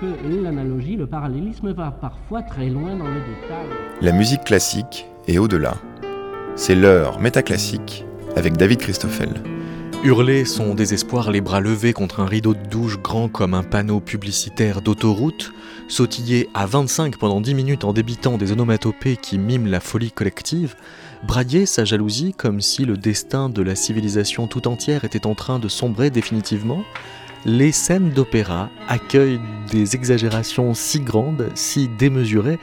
[0.00, 3.66] que l'analogie, le parallélisme va parfois très loin dans le détail.
[4.00, 5.74] La musique classique est au-delà.
[6.56, 8.04] C'est l'heure métaclassique
[8.36, 9.30] avec David Christoffel.
[10.04, 14.00] Hurler son désespoir les bras levés contre un rideau de douche grand comme un panneau
[14.00, 15.52] publicitaire d'autoroute,
[15.88, 20.74] sautiller à 25 pendant 10 minutes en débitant des onomatopées qui miment la folie collective,
[21.26, 25.58] brailler sa jalousie comme si le destin de la civilisation tout entière était en train
[25.58, 26.84] de sombrer définitivement,
[27.44, 29.40] les scènes d'opéra accueillent
[29.70, 32.58] des exagérations si grandes, si démesurées,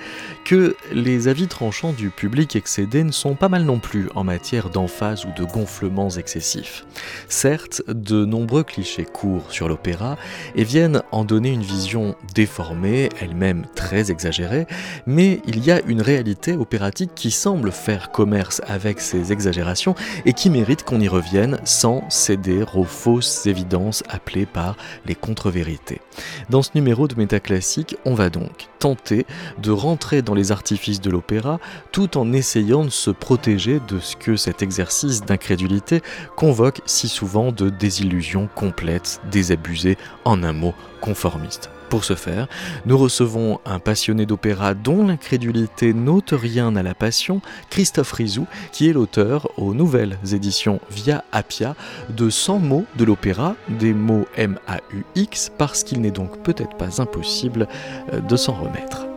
[0.45, 4.69] que les avis tranchants du public excédé ne sont pas mal non plus en matière
[4.69, 6.85] d'emphase ou de gonflements excessifs.
[7.27, 10.17] Certes, de nombreux clichés courent sur l'opéra
[10.55, 14.67] et viennent en donner une vision déformée, elle-même très exagérée,
[15.05, 19.95] mais il y a une réalité opératique qui semble faire commerce avec ces exagérations
[20.25, 24.70] et qui mérite qu'on y revienne sans céder aux fausses évidences appelées par
[25.05, 26.01] les contre-vérités.
[26.49, 29.25] Dans ce numéro de Métaclassique, on va donc tenter
[29.61, 31.59] de rentrer dans les artifices de l'opéra
[31.91, 36.01] tout en essayant de se protéger de ce que cet exercice d'incrédulité
[36.35, 41.69] convoque si souvent de désillusions complètes, désabusées, en un mot conformistes.
[41.91, 42.47] Pour ce faire,
[42.85, 48.87] nous recevons un passionné d'opéra dont l'incrédulité n'ôte rien à la passion, Christophe Rizou, qui
[48.87, 51.75] est l'auteur aux nouvelles éditions Via Appia
[52.07, 57.67] de 100 mots de l'opéra, des mots M-A-U-X, parce qu'il n'est donc peut-être pas impossible
[58.13, 59.10] euh, de s'en remettre.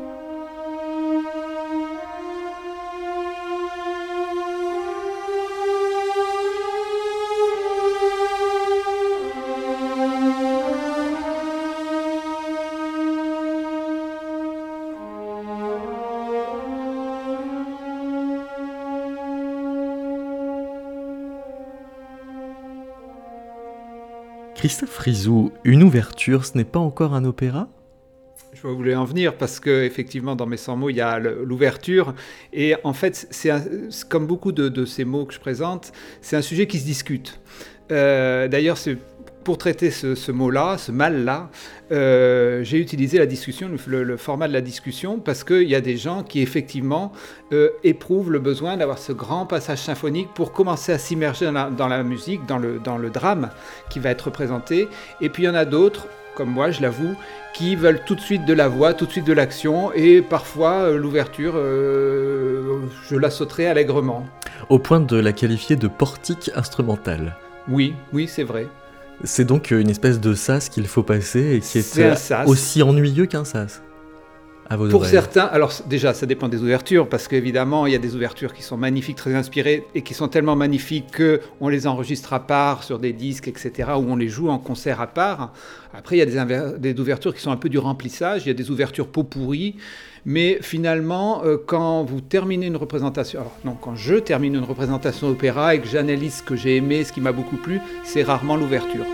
[24.65, 27.69] Christophe Rizou, une ouverture, ce n'est pas encore un opéra?
[28.55, 32.15] Je voulais en venir parce que effectivement dans mes 100 mots il y a l'ouverture
[32.51, 33.51] et en fait c'est
[34.09, 35.93] comme beaucoup de, ces mots que je présente
[36.23, 37.39] c'est un sujet qui se discute.
[37.93, 38.97] Euh, d'ailleurs c'est
[39.45, 41.51] pour traiter ce, mot-là, ce mal-là,
[41.93, 45.97] euh, j'ai utilisé la discussion, le, format de la discussion, parce qu'il y a des
[45.97, 47.13] gens qui effectivement
[47.53, 52.03] euh, éprouvent le besoin d'avoir ce grand passage symphonique pour commencer à s'immerger dans, la,
[52.03, 53.51] musique, dans le, dans le drame
[53.91, 54.89] qui va être présenté.
[55.21, 57.15] Et puis il y en a d'autres, comme moi, je l'avoue,
[57.53, 60.73] qui veulent tout de suite de la voix, tout de suite de l'action, et parfois
[60.73, 64.27] euh, l'ouverture, je la sauterai allègrement.
[64.71, 67.37] Au point de la qualifier de portique instrumentale.
[67.69, 68.67] Oui, oui, c'est vrai.
[69.23, 73.27] C'est donc une espèce de sas qu'il faut passer et qui est, euh, aussi ennuyeux
[73.27, 73.81] qu'un sas.
[74.71, 77.99] À vos Pour certains, alors déjà ça dépend des ouvertures parce qu'évidemment il y a
[77.99, 81.87] des ouvertures qui sont magnifiques, très inspirées et qui sont tellement magnifiques que on les
[81.87, 83.91] enregistre à part sur des disques, etc.
[83.97, 85.53] ou on les joue en concert à part.
[85.93, 88.51] Après il y a des, des ouvertures qui sont un peu du remplissage, il y
[88.51, 89.77] a des ouvertures pot pourries
[90.25, 95.29] mais finalement, euh, quand vous terminez une représentation, alors non, quand je termine une représentation
[95.29, 98.57] d'opéra et que j'analyse ce que j'ai aimé, ce qui m'a beaucoup plu, c'est rarement
[98.57, 99.05] l'ouverture.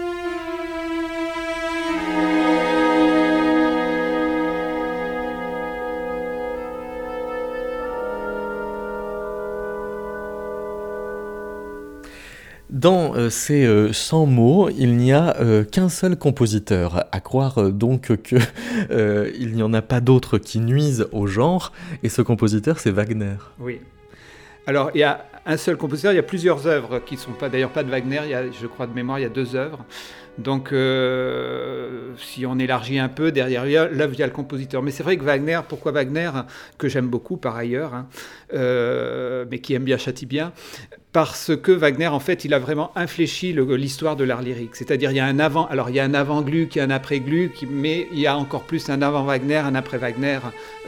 [12.81, 17.71] Dans euh, ces 100 euh, mots, il n'y a euh, qu'un seul compositeur, à croire
[17.71, 18.41] donc qu'il
[19.55, 23.37] n'y en a pas d'autres qui nuisent au genre, et ce compositeur c'est Wagner.
[23.59, 23.81] Oui.
[24.67, 27.33] Alors il y a un seul compositeur, il y a plusieurs œuvres qui ne sont
[27.33, 29.31] pas d'ailleurs pas de Wagner, il y a, je crois de mémoire il y a
[29.31, 29.85] deux œuvres.
[30.39, 30.71] Donc,
[32.23, 34.83] si on élargit un peu, derrière l'œuvre, il y a le compositeur.
[34.83, 36.31] Mais c'est vrai que Wagner, pourquoi Wagner,
[36.79, 38.07] que j'aime beaucoup par ailleurs, hein,
[39.51, 40.53] mais qui aime bien bien
[41.13, 44.77] parce que Wagner, en fait, il a vraiment infléchi l'histoire de l'art lyrique.
[44.77, 46.81] C'est-à-dire, il y a un avant, alors il y a un avant Gluck, il y
[46.81, 49.99] a un après Gluck, mais il y a encore plus un avant Wagner, un après
[49.99, 50.39] Wagner,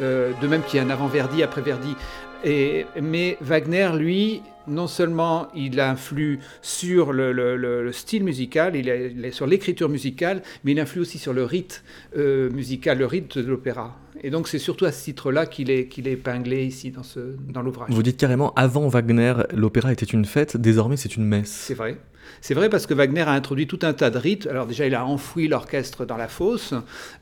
[0.01, 1.97] euh, de même qu'il y a un avant Verdi, après Verdi.
[2.45, 9.47] Et, mais Wagner, lui, non seulement il influe sur le, style musical, il est, sur
[9.47, 11.85] l'écriture musicale, mais il influe aussi sur le rite
[12.17, 13.99] euh, musical, le rite de l'opéra.
[14.23, 17.37] Et donc c'est surtout à ce titre-là qu'il est, qu'il est épinglé ici dans, ce,
[17.49, 17.91] dans l'ouvrage.
[17.91, 21.51] Vous dites carrément, avant Wagner, l'opéra était une fête, désormais c'est une messe.
[21.51, 21.99] C'est vrai.
[22.41, 24.47] C'est vrai parce que Wagner a introduit tout un tas de rites.
[24.47, 26.75] Alors déjà, il a enfoui l'orchestre dans la fosse,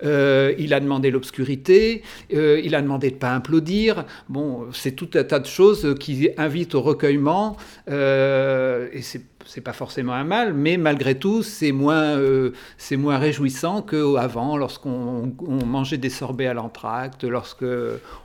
[0.02, 2.02] euh, il a demandé l'obscurité,
[2.32, 4.04] euh, il a demandé de ne pas applaudir.
[4.28, 7.56] Bon, c'est tout un tas de choses qui invitent au recueillement.
[7.88, 12.96] Euh, et c'est c'est pas forcément un mal, mais malgré tout, c'est moins, euh, c'est
[12.96, 17.64] moins réjouissant qu'avant, lorsqu'on on mangeait des sorbets à l'entracte, lorsque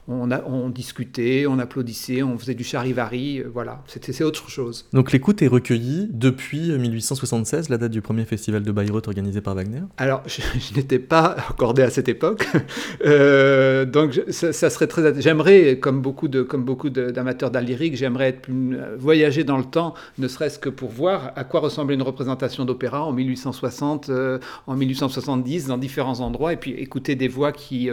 [0.07, 4.87] on, discutait, on applaudissait, on faisait du charivari, euh, voilà, c'est autre chose.
[4.93, 9.55] Donc l'écoute est recueillie depuis 1876, la date du premier festival de Bayreuth organisé par
[9.55, 9.81] Wagner?
[9.97, 10.41] Alors, je,
[10.75, 12.47] n'étais pas accordé à cette époque,
[13.05, 15.19] euh, donc ça, serait très...
[15.19, 19.65] J'aimerais, comme beaucoup de comme beaucoup d'amateurs d'art lyrique, j'aimerais être plus, voyager dans le
[19.65, 24.39] temps, ne serait-ce que pour voir à quoi ressemblait une représentation d'opéra en 1860, euh,
[24.67, 27.89] en 1870, dans différents endroits, et puis écouter des voix qui,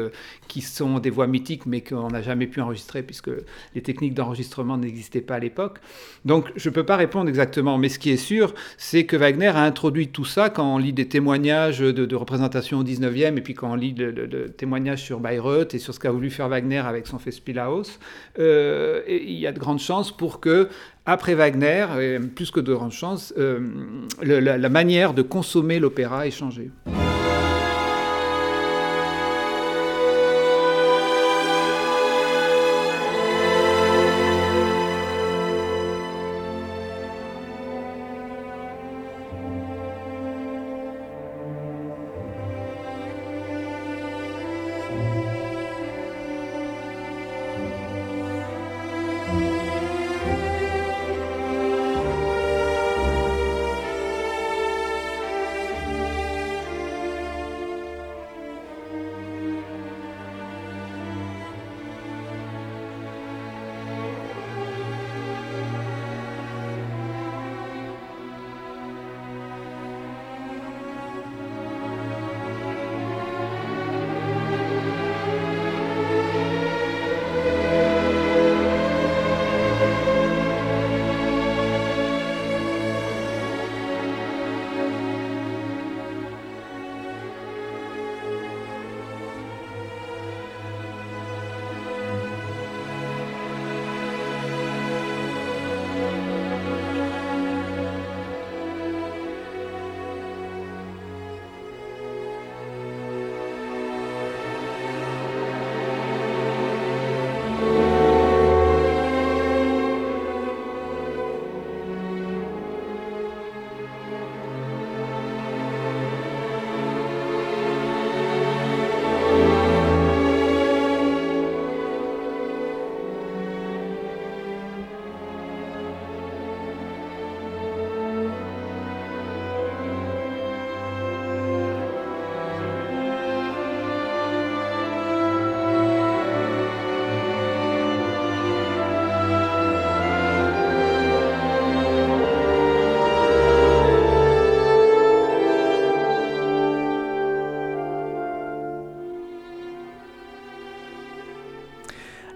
[0.48, 3.30] qui sont des voix mythiques, mais qu'on n'a jamais pu enregistrer puisque
[3.74, 5.78] les techniques d'enregistrement n'existaient pas à l'époque.
[6.24, 9.48] Donc je ne peux pas répondre exactement, mais ce qui est sûr, c'est que Wagner
[9.48, 13.54] a introduit tout ça quand on lit des témoignages de, représentation au 19e et puis
[13.54, 17.06] quand on lit le, témoignages sur Bayreuth et sur ce qu'a voulu faire Wagner avec
[17.06, 17.98] son Festspielhaus,
[18.38, 20.68] euh, il y a de grandes chances pour que
[21.06, 21.86] après Wagner,
[22.34, 26.70] plus que de grandes chances, euh, la, manière de consommer l'opéra ait changé.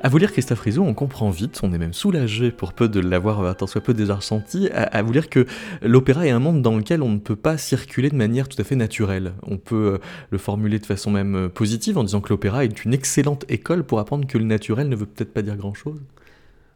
[0.06, 3.00] À vous lire Christophe Rizzo, on comprend vite, on est même soulagé pour peu de
[3.00, 5.46] l'avoir euh, tant soit peu déjà ressenti, à, vous lire que
[5.82, 8.62] l'opéra est un monde dans lequel on ne peut pas circuler de manière tout à
[8.62, 9.32] fait naturelle.
[9.42, 9.98] On peut euh,
[10.30, 13.82] le formuler de façon même euh, positive en disant que l'opéra est une excellente école
[13.82, 16.00] pour apprendre que le naturel ne veut peut-être pas dire grand-chose.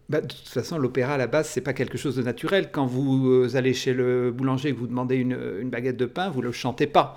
[0.09, 2.71] Bah, de toute façon, l'opéra à la base, c'est pas quelque chose de naturel.
[2.73, 6.41] Quand vous allez chez le boulanger et que vous demandez une, baguette de pain, vous
[6.41, 7.15] ne le chantez pas.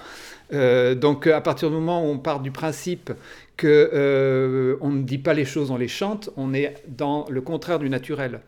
[0.52, 3.12] Donc à partir du moment où on part du principe
[3.58, 7.42] que euh, on ne dit pas les choses, on les chante, on est dans le
[7.42, 8.42] contraire du naturel.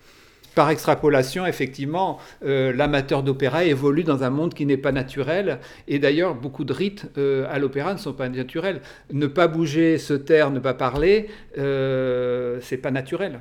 [0.55, 5.59] Par extrapolation, effectivement, euh, l'amateur d'opéra évolue dans un monde qui n'est pas naturel.
[5.89, 8.81] Et d'ailleurs, beaucoup de rites à l'opéra ne sont pas naturels.
[9.11, 13.39] Ne pas bouger, se taire, ne pas parler, c'est pas naturel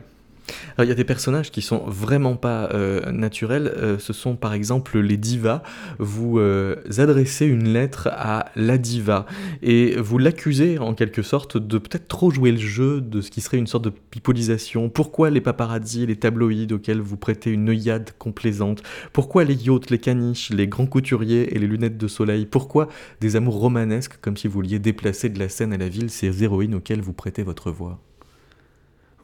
[0.79, 3.73] il y a des personnages qui sont vraiment pas euh, naturels.
[3.77, 5.63] Euh, ce sont par exemple les divas.
[5.99, 9.27] Vous euh, adressez une lettre à la diva
[9.63, 13.41] et vous l'accusez en quelque sorte de peut-être trop jouer le jeu de ce qui
[13.41, 14.89] serait une sorte de pipolisation.
[14.89, 18.83] Pourquoi les paparazzis les tabloïds auxquels vous prêtez une œillade complaisante?
[19.13, 22.47] Pourquoi les yachts, les caniches, les grands couturiers et les lunettes de soleil?
[22.47, 22.89] Pourquoi
[23.21, 26.43] des amours romanesques comme si vous vouliez déplacer de la scène à la ville ces
[26.43, 28.01] héroïnes auxquelles vous prêtez votre voix?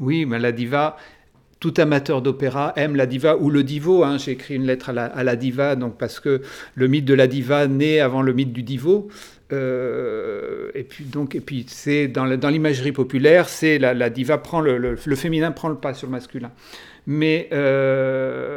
[0.00, 0.96] Oui, la diva,
[1.60, 4.02] tout amateur d'opéra aime la diva ou le divo.
[4.02, 4.18] Hein.
[4.18, 6.42] J'ai écrit une lettre à la, diva, donc parce que
[6.74, 9.08] le mythe de la diva naît avant le mythe du divo.
[9.52, 15.16] et puis donc, et puis c'est dans l'imagerie populaire, c'est la, diva prend le, le,
[15.16, 16.50] féminin prend le pas sur le masculin.
[17.06, 18.49] Mais euh,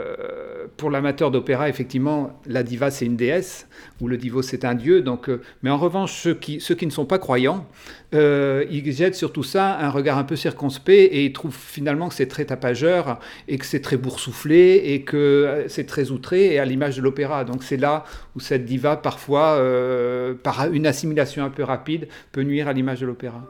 [0.78, 3.68] pour l'amateur d'opéra, effectivement, la diva, c'est une déesse,
[4.02, 5.02] ou le divo, c'est un dieu.
[5.02, 7.66] Donc, euh, mais en revanche, ceux qui, ceux qui ne sont pas croyants,
[8.14, 12.10] euh, ils jettent sur tout ça un regard un peu circonspect et ils trouvent finalement
[12.10, 16.60] que c'est très tapageur et que c'est très boursouflé et que c'est très outré et
[16.60, 17.44] à l'image de l'opéra.
[17.44, 18.06] Donc c'est là
[18.36, 19.62] où cette diva, parfois,
[20.44, 23.44] par une assimilation un peu rapide, peut nuire à l'image de l'opéra.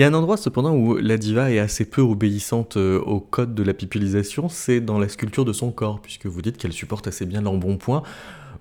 [0.00, 3.20] Il y a un endroit cependant où la diva est assez peu obéissante euh, au
[3.20, 6.72] code de la pipilisation, c'est dans la sculpture de son corps, puisque vous dites qu'elle
[6.72, 8.02] supporte assez bien l'embonpoint,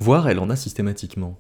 [0.02, 1.40] voire elle en a systématiquement.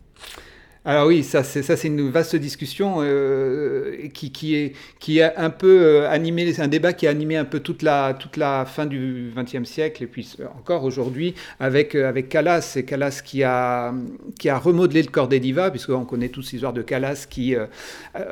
[0.90, 5.52] Alors oui, ça c'est ça c'est une vaste discussion euh, qui, est qui a un
[5.52, 8.88] peu euh, animé, un débat qui a animé un peu toute la toute la fin
[8.88, 13.94] du XXe siècle et puis encore aujourd'hui avec euh, avec Calas, c'est Calas qui a
[14.40, 17.56] qui a remodelé le corps des divas puisqu'on connaît tous l'histoire de Calas qui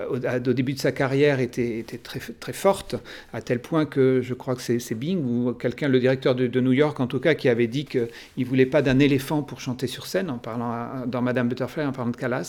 [0.10, 2.96] au, début de sa carrière était, était très très forte
[3.34, 6.60] à tel point que je crois que c'est Bing ou quelqu'un le directeur de, de,
[6.60, 9.86] New York en tout cas qui avait dit qu'il voulait pas d'un éléphant pour chanter
[9.86, 12.47] sur scène en parlant dans Madame Butterfly en parlant de Calas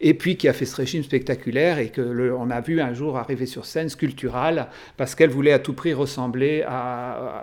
[0.00, 3.16] et puis qui a fait ce régime spectaculaire et que on a vu un jour
[3.16, 6.64] arriver sur scène sculpturale parce qu'elle voulait à tout prix ressembler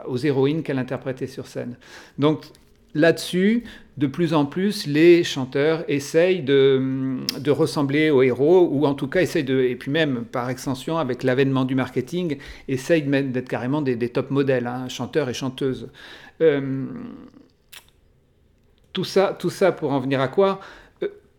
[0.06, 1.76] aux héroïnes qu'elle interprétait sur scène.
[2.18, 2.44] Donc
[2.94, 3.64] là-dessus,
[3.98, 7.20] de plus en plus, les chanteurs essayent de,
[7.50, 11.24] ressembler aux héros, ou en tout cas essayent de, et puis même par extension, avec
[11.24, 15.90] l'avènement du marketing, essayent d'être carrément des, top modèles, hein, chanteurs et chanteuses.
[16.42, 16.86] Euh,
[18.94, 20.60] tout, ça, tout ça pour en venir à quoi?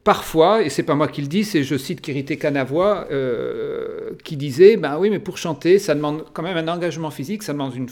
[0.04, 4.36] Parfois, et c'est pas moi qui le dis, c'est je cite Kirité Kanavois euh, qui
[4.36, 7.74] disait ben oui, mais pour chanter, ça demande quand même un engagement physique, ça demande
[7.74, 7.88] une,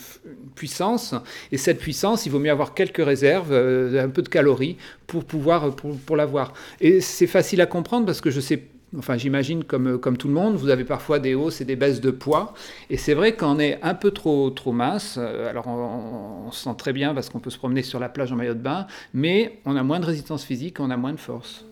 [0.53, 1.15] puissance,
[1.51, 4.77] et cette puissance, il vaut mieux avoir quelques réserves, euh, un peu de calories
[5.07, 6.53] pour pouvoir pour, pour l'avoir.
[6.81, 8.61] Et c'est facile à comprendre parce que je sais
[8.95, 11.99] Enfin, j'imagine comme, comme tout le monde, vous avez parfois des hausses et des baisses
[11.99, 12.53] de poids.
[12.91, 15.17] Et c'est vrai qu'on est un peu trop, trop mince.
[15.17, 18.35] Alors, on, se sent très bien parce qu'on peut se promener sur la plage en
[18.35, 21.65] maillot de bain, mais on a moins de résistance physique, on a moins de force.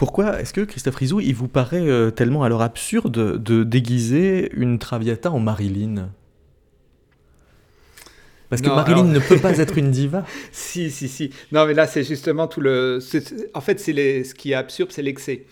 [0.00, 5.30] Pourquoi est-ce que Christophe Rizou, il vous paraît tellement alors absurde de déguiser une Traviata
[5.30, 6.08] en Marilyn?
[8.48, 10.24] Parce que Marilyn ne peut pas être une diva.
[10.52, 11.34] si, si, si.
[11.52, 12.98] Non, mais là, c'est justement tout le.
[13.52, 14.24] En fait, c'est les...
[14.24, 15.44] ce qui est absurde, c'est l'excès.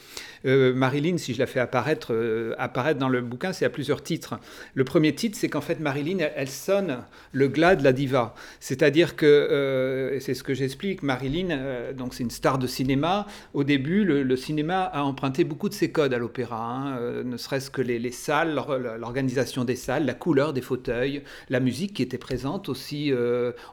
[0.46, 4.02] Euh, Marilyn, si je la fais apparaître, euh, apparaître dans le bouquin, c'est à plusieurs
[4.02, 4.38] titres.
[4.74, 6.98] Le premier titre, c'est qu'en fait, Marilyn, elle, sonne
[7.32, 8.34] le glas de la diva.
[8.60, 13.26] C'est-à-dire que, euh, c'est ce que j'explique, Marilyn, donc c'est une star de cinéma.
[13.54, 17.22] Au début, le, cinéma a emprunté beaucoup de ses codes à l'opéra, hein.
[17.24, 18.54] ne serait-ce que les, salles,
[18.98, 23.12] l'organisation des salles, la couleur des fauteuils, la musique qui était présente aussi.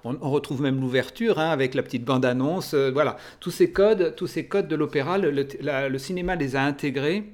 [0.04, 2.74] On, retrouve même l'ouverture hein, avec la petite bande-annonce.
[2.74, 7.26] voilà, tous ces codes, tous ces codes de l'opéra, le, le cinéma les a intégrés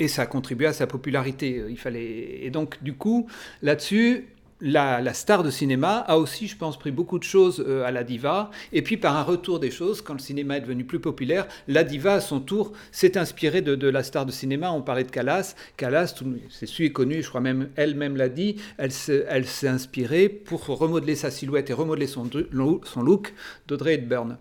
[0.00, 1.62] et ça a contribué à sa popularité.
[1.68, 3.28] Il fallait et donc du coup
[3.62, 4.28] là-dessus.
[4.62, 8.04] La, star de cinéma a aussi, je pense, pris beaucoup de choses euh, à la
[8.04, 8.50] diva.
[8.74, 11.82] Et puis, par un retour des choses, quand le cinéma est devenu plus populaire, la
[11.82, 14.70] diva, à son tour, s'est inspirée de, la star de cinéma.
[14.70, 15.54] On parlait de Calas.
[15.78, 16.14] Calas,
[16.50, 21.30] c'est et connu, je crois même elle-même l'a dit, elle s'est inspirée pour remodeler sa
[21.30, 22.28] silhouette et remodeler son,
[22.84, 23.32] son look
[23.66, 24.36] d'Audrey Hepburn.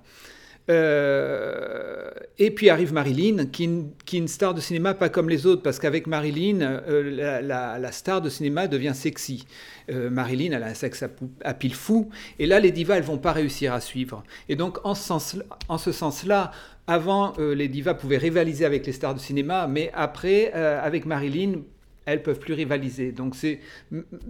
[0.70, 5.62] Euh, et puis arrive Marilyn, qui, est une star de cinéma pas comme les autres,
[5.62, 9.46] parce qu'avec Marilyn, euh, la, star de cinéma devient sexy.
[9.92, 11.04] Euh, Marilyn, elle a un sexe
[11.44, 14.24] à, pile fou, et là, les divas, elles vont pas réussir à suivre.
[14.48, 16.52] Et donc, en ce, sens, en ce sens-là,
[16.88, 21.62] avant, les divas pouvaient rivaliser avec les stars de cinéma, mais après, avec Marilyn,
[22.06, 23.12] elles peuvent plus rivaliser.
[23.12, 23.60] Donc c'est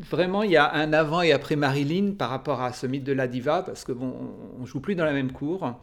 [0.09, 3.13] vraiment il y a un avant et après Marilyn par rapport à ce mythe de
[3.13, 4.13] la diva parce que bon
[4.59, 5.79] on joue plus dans la même cour.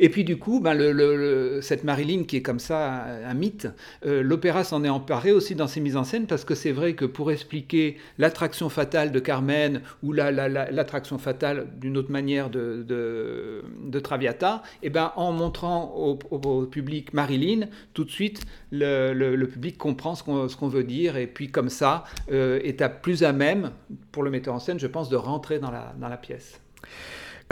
[0.00, 3.68] Et puis du coup, ben, cette Marilyn qui est comme ça un, mythe,
[4.06, 6.94] euh, l'opéra s'en est emparé aussi dans ses mises en scène parce que c'est vrai
[6.94, 13.62] que pour expliquer l'attraction fatale de Carmen ou l'attraction fatale d'une autre manière de,
[14.02, 20.14] Traviata, et eh ben, en montrant au, public Marilyn, tout de suite le, public comprend
[20.14, 23.70] ce qu'on veut dire et puis comme ça euh, est à plus à même
[24.10, 26.60] pour le metteur en scène, je pense, de rentrer dans la pièce.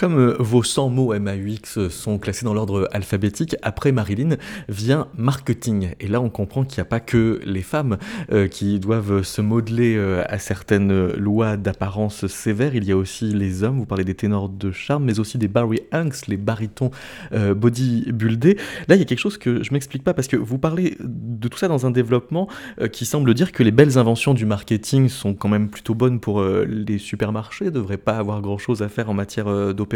[0.00, 4.36] Comme euh, vos 100 mots MAUX sont classés dans l'ordre alphabétique, après Marilyn
[4.70, 5.90] vient marketing.
[6.00, 7.98] Et là, on comprend qu'il n'y a pas que les femmes
[8.32, 12.74] euh, qui doivent se modeler euh, à certaines lois d'apparence sévères.
[12.74, 13.76] Il y a aussi les hommes.
[13.76, 16.90] Vous parlez des ténors de charme, mais aussi des Barry Hanks, les barytons
[17.30, 18.56] bodybuildés.
[18.88, 21.48] Là, il y a quelque chose que je m'explique pas parce que vous parlez de
[21.48, 22.48] tout ça dans un développement
[22.90, 26.42] qui semble dire que les belles inventions du marketing sont quand même plutôt bonnes pour
[26.42, 29.89] les supermarchés, devraient pas avoir grand chose à faire en matière d'opération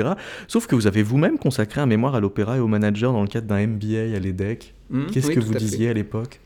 [0.49, 3.29] Sauf que vous avez vous-même consacré un mémoire à l'opéra et au manager dans le
[3.29, 4.75] cadre d'un MBA à l'EDEC.
[4.91, 6.41] Mmh, Qu'est-ce que vous disiez à, l'époque?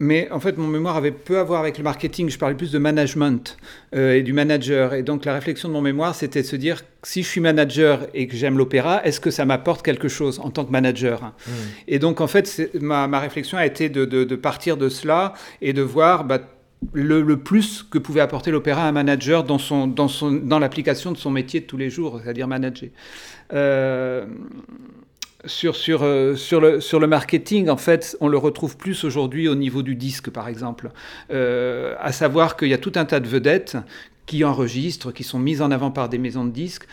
[0.00, 2.30] Mais en fait, mon mémoire avait peu à voir avec le marketing.
[2.30, 3.56] Je parlais plus de management
[3.96, 4.94] euh, et du manager.
[4.94, 8.06] Et donc, la réflexion de mon mémoire, c'était de se dire si je suis manager
[8.14, 11.22] et que j'aime l'opéra, est-ce que ça m'apporte quelque chose en tant que manager?
[11.22, 11.50] Mmh.
[11.88, 15.72] Et donc, en fait, ma, ma, réflexion a été de, de, partir de cela et
[15.72, 16.40] de voir bah,
[16.92, 21.30] le, plus que pouvait apporter l'opéra à un manager dans, son, dans, l'application de son
[21.30, 22.90] métier de tous les jours, c'est-à-dire manager.
[23.52, 24.26] Euh,
[25.64, 30.30] euh, sur le marketing, en fait, on le retrouve plus aujourd'hui au niveau du disque,
[30.30, 30.90] par exemple.
[31.30, 33.76] Euh, à savoir qu'il y a tout un tas de vedettes
[34.26, 36.86] qui enregistrent, qui sont mises en avant par des maisons de disques,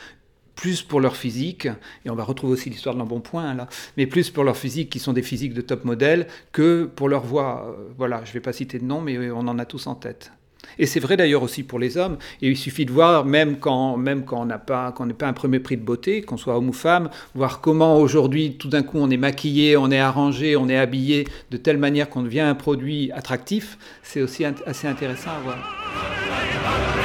[0.55, 1.67] plus pour leur physique,
[2.05, 4.99] et on va retrouver aussi l'histoire de l'embonpoint là, mais plus pour leur physique, qui
[4.99, 7.75] sont des physiques de top modèle, que pour leur voix.
[7.77, 9.95] Euh, voilà, je ne vais pas citer de nom, mais on en a tous en
[9.95, 10.31] tête.
[10.77, 12.17] Et c'est vrai d'ailleurs aussi pour les hommes.
[12.41, 15.59] Et il suffit de voir, même quand, même quand on n'a n'est pas un premier
[15.59, 19.09] prix de beauté, qu'on soit homme ou femme, voir comment aujourd'hui, tout d'un coup, on
[19.09, 23.11] est maquillé, on est arrangé, on est habillé de telle manière qu'on devient un produit
[23.11, 23.77] attractif.
[24.03, 27.04] C'est aussi assez intéressant à voir.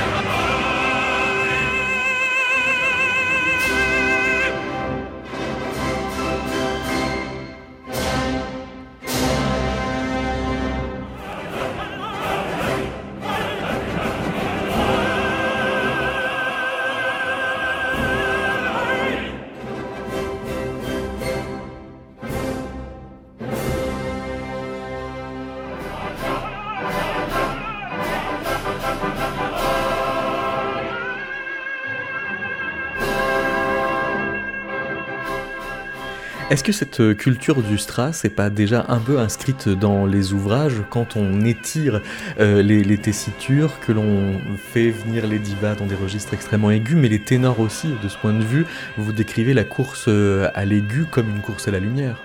[36.50, 40.32] Est-ce que cette euh, culture du strass n'est pas déjà un peu inscrite dans les
[40.32, 42.02] ouvrages quand on étire
[42.40, 47.08] euh, les, tessitures, que l'on fait venir les divas dans des registres extrêmement aigus, mais
[47.08, 48.66] les ténors aussi, de ce point de vue,
[48.98, 52.20] vous décrivez la course euh, à l'aigu comme une course à la lumière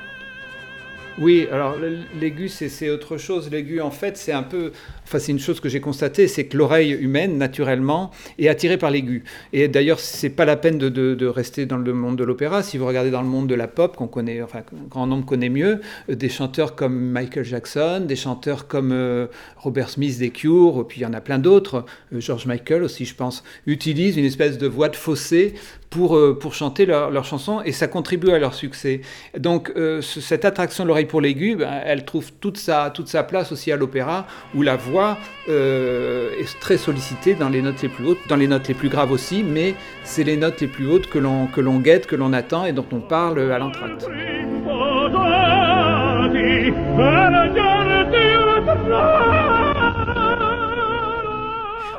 [1.17, 1.77] Oui, alors
[2.19, 3.49] l'aigu, c'est autre chose.
[3.49, 4.73] L'aigu, en fait, c'est un peu.
[5.05, 8.91] Enfin, c'est une chose que j'ai constatée, c'est que l'oreille humaine, naturellement, est attirée par
[8.91, 9.23] l'aigu.
[9.53, 12.63] Et d'ailleurs, c'est pas la peine de, rester dans le monde de l'opéra.
[12.63, 15.25] Si vous regardez dans le monde de la pop, qu'on connaît, enfin, qu'un grand nombre
[15.25, 20.31] connaît mieux, euh, des chanteurs comme Michael Jackson, des chanteurs comme euh, Robert Smith des
[20.31, 24.17] Cure, puis il y en a plein d'autres, euh, George Michael aussi, je pense, utilisent
[24.17, 25.53] une espèce de voix de fossé
[25.89, 29.01] pour, pour chanter leurs leur chansons et ça contribue à leur succès.
[29.37, 29.71] Donc,
[30.01, 33.71] cette attraction de l'oreille pour l'aigu, ben, elle trouve toute sa, toute sa place aussi
[33.71, 35.17] à l'opéra, où la voix
[35.49, 38.89] euh, est très sollicitée dans les notes les plus hautes, dans les notes les plus
[38.89, 42.15] graves aussi, mais c'est les notes les plus hautes que l'on, que l'on guette, que
[42.15, 44.07] l'on attend et dont on parle à l'entracte.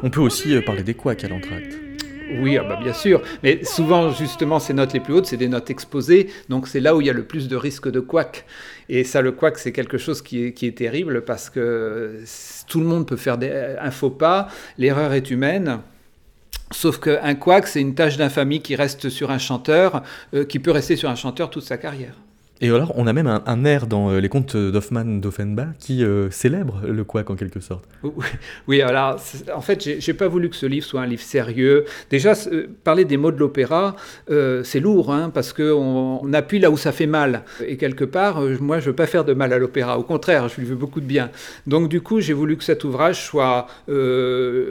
[0.03, 1.79] On peut aussi euh, parler des couacs à l'entracte.
[2.40, 3.22] Oui, ah bah bien sûr.
[3.42, 6.29] Mais souvent, justement, ces notes les plus hautes, c'est des notes exposées.
[6.49, 8.44] Donc, c'est là où il y a le plus de risque de couac.
[8.88, 12.20] Et ça, le couac, c'est quelque chose qui est, terrible parce que
[12.68, 13.38] tout le monde peut faire
[13.81, 14.49] un faux pas.
[14.79, 15.81] L'erreur est humaine.
[16.72, 20.03] Sauf qu'un couac, c'est une tâche d'infamie qui reste sur un chanteur,
[20.35, 22.14] euh, qui peut rester sur un chanteur toute sa carrière.
[22.62, 26.31] Et alors, on a même un, air dans euh, les contes d'Hoffmann d'Offenbach qui euh,
[26.31, 27.85] célèbre le quack en quelque sorte.
[28.66, 29.21] Oui, alors,
[29.55, 31.85] en fait, j'ai pas voulu que ce livre soit un livre sérieux.
[32.09, 33.95] Déjà, euh, parler des mots de l'opéra,
[34.29, 37.42] c'est lourd, hein, parce qu'on on appuie là où ça fait mal.
[37.66, 39.99] Et quelque part, moi, je veux pas faire de mal à l'opéra.
[39.99, 41.31] Au contraire, je lui veux beaucoup de bien.
[41.66, 43.66] Donc, du coup, j'ai voulu que cet ouvrage soit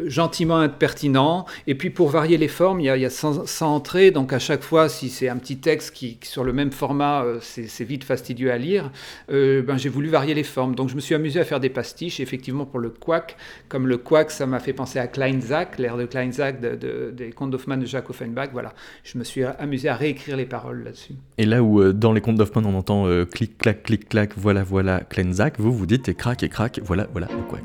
[0.08, 1.46] gentiment impertinent.
[1.68, 4.10] Et puis, pour varier les formes, il y a 100, entrées.
[4.10, 7.68] Donc, à chaque fois, si c'est un petit texte qui, sur le même format, c'est
[7.76, 8.92] c'est vite fastidieux à lire,
[9.30, 10.76] euh, ben, j'ai voulu varier les formes.
[10.76, 12.20] Donc je me suis amusé à faire des pastiches.
[12.20, 13.36] effectivement, pour le quack,
[13.68, 17.52] comme le quack, ça m'a fait penser à Kleinsack, l'air de Kleinsack de, des contes
[17.52, 18.50] d'Hoffmann de Jacques Offenbach.
[18.54, 21.14] Voilà, je me suis amusé à réécrire les paroles là-dessus.
[21.38, 24.32] Et là où euh, dans les contes d'Hoffmann on entend euh, clic, clac, clic, clac,
[24.38, 27.64] voilà, voilà, Kleinsack, vous vous dites et crac et crac, voilà, voilà le quack.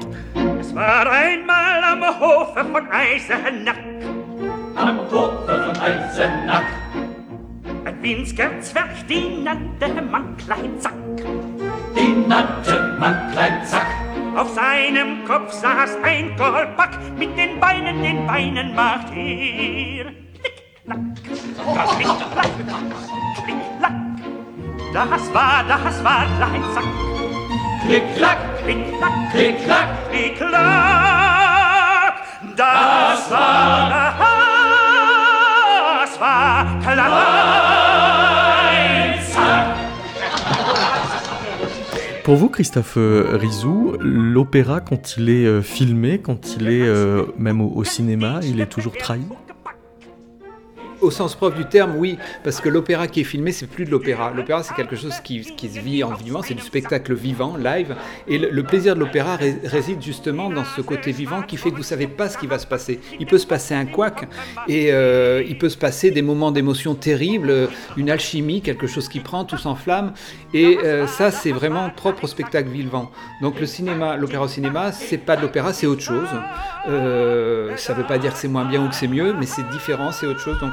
[0.61, 3.77] Es war einmal am Hofe von Eisenach.
[4.77, 6.80] Am Hofe von Eisenach.
[8.03, 10.95] Winziger Zwerg, den nannte man Kleinzack.
[11.95, 13.87] Den nannte man Kleinzack.
[14.37, 20.07] Auf seinem Kopf saß ein Kolpack, mit den Beinen, den Beinen macht er.
[20.87, 22.51] Klick-Klack, Klick-Klack,
[23.45, 23.93] Klick-Klack.
[24.95, 26.85] Das war, das war Kleinzack.
[27.87, 30.61] Klick-Klack, Klick-Klack, Klick-Klack, Klick-Klack.
[32.57, 33.91] Das war,
[36.01, 37.40] das war Kleinzack.
[42.31, 47.25] Pour vous, Christophe euh, Rizou, l'opéra, quand il est euh, filmé, quand il est euh,
[47.37, 49.23] même au cinéma, il est toujours trahi?
[51.01, 53.91] Au sens propre du terme, oui, parce que l'opéra qui est filmé, c'est plus de
[53.91, 54.33] l'opéra.
[54.35, 57.97] L'opéra, c'est quelque chose qui, qui, se vit en vivant, c'est du spectacle vivant, live.
[58.29, 61.83] Et le, plaisir de l'opéra réside justement dans ce côté vivant qui fait que vous
[61.83, 63.01] savez pas ce qui va se passer.
[63.19, 64.29] Il peut se passer un couac
[64.69, 69.21] et euh, il peut se passer des moments d'émotion terribles, une alchimie, quelque chose qui
[69.21, 70.13] prend, tout s'enflamme.
[70.55, 73.11] Et euh, ça, c'est vraiment propre au spectacle vivant.
[73.41, 76.29] Donc le cinéma, l'opéra au cinéma, c'est pas de l'opéra, c'est autre chose.
[76.89, 79.69] Euh, ça veut pas dire que c'est moins bien ou que c'est mieux, mais c'est
[79.71, 80.59] différent, c'est autre chose.
[80.61, 80.73] Donc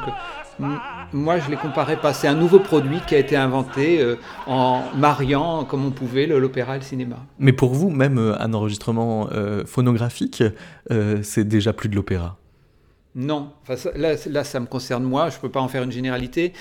[1.13, 2.13] moi, je les comparais pas.
[2.13, 4.15] C'est un nouveau produit qui a été inventé euh,
[4.45, 7.17] en mariant, comme on pouvait, l'opéra et le cinéma.
[7.39, 10.43] Mais pour vous, même euh, un enregistrement euh, phonographique,
[11.21, 12.37] c'est déjà plus de l'opéra
[13.15, 13.51] Non.
[13.67, 15.29] Enfin, là, là, ça me concerne moi.
[15.29, 16.53] Je ne peux pas en faire une généralité.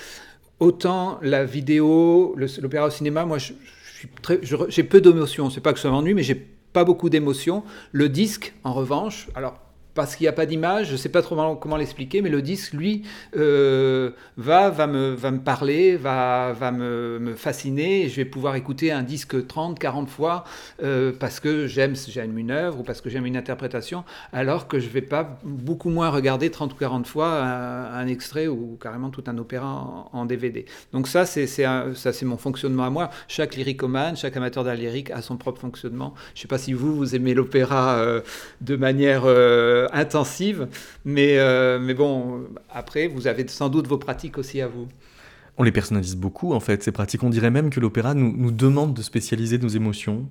[0.59, 5.51] Autant la vidéo, l'opéra au cinéma, moi, j'ai peu d'émotions.
[5.51, 6.35] C'est pas que ça m'ennuie, mais j'ai
[6.73, 7.63] pas beaucoup d'émotions.
[7.93, 9.66] Le disque, en revanche, alors
[9.97, 12.43] parce qu'il n'y a pas d'image, je ne sais pas trop comment l'expliquer, mais le
[12.43, 13.03] disque, lui,
[13.37, 18.55] euh, va, va, me, va me parler, va, va me, fasciner, et je vais pouvoir
[18.55, 20.45] écouter un disque 30, 40 fois
[20.83, 21.95] euh, parce que j'aime
[22.37, 25.89] une œuvre ou parce que j'aime une interprétation, alors que je ne vais pas beaucoup
[25.89, 30.67] moins regarder 30 ou 40 fois un, extrait ou carrément tout un opéra en, DVD.
[30.93, 33.11] Donc ça, c'est mon fonctionnement à moi.
[33.29, 36.15] Chaque lyricomane, chaque amateur d'art lyrique a son propre fonctionnement.
[36.35, 38.21] Je ne sais pas si vous, vous aimez l'opéra euh,
[38.61, 39.23] de manière
[39.87, 40.69] euh, intensive.
[41.05, 44.89] Mais, euh, mais bon, après, vous avez sans doute vos pratiques aussi à vous.
[45.59, 47.23] On les personnalise beaucoup, en fait, ces pratiques.
[47.23, 50.29] On dirait même que l'opéra nous, nous demande de spécialiser nos émotions.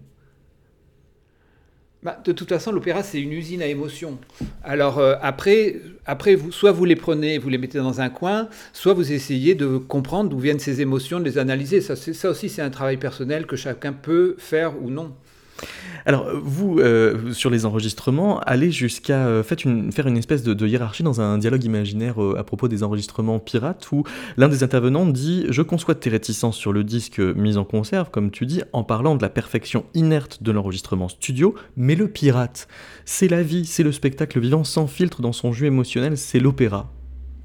[2.05, 4.19] Bah, de toute façon, l'opéra, c'est une usine à émotions.
[4.63, 8.47] Alors euh, après, après vous, soit vous les prenez, vous les mettez dans un coin,
[8.73, 11.81] soit vous essayez de comprendre d'où viennent ces émotions, de les analyser.
[11.81, 15.15] Ça, ça aussi, c'est un travail personnel que chacun peut faire ou non.
[16.07, 21.19] Alors, vous, euh, sur les enregistrements, allez jusqu'à euh, faire une espèce de, hiérarchie dans
[21.19, 24.03] un dialogue imaginaire euh, à propos des enregistrements pirates, où
[24.37, 28.29] l'un des intervenants dit Je conçois tes réticences sur le disque mis en conserve, comme
[28.29, 32.67] tu dis, en parlant de la perfection inerte de l'enregistrement studio, mais le pirate,
[33.05, 36.91] c'est la vie, c'est le spectacle vivant sans filtre dans son jus émotionnel, c'est l'opéra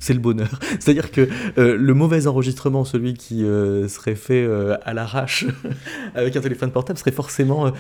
[0.01, 0.49] c'est le bonheur.
[0.81, 5.47] C'est-à-dire que euh, le mauvais enregistrement, celui qui euh, serait fait euh, à l'arrache
[6.15, 7.71] avec un téléphone portable, serait forcément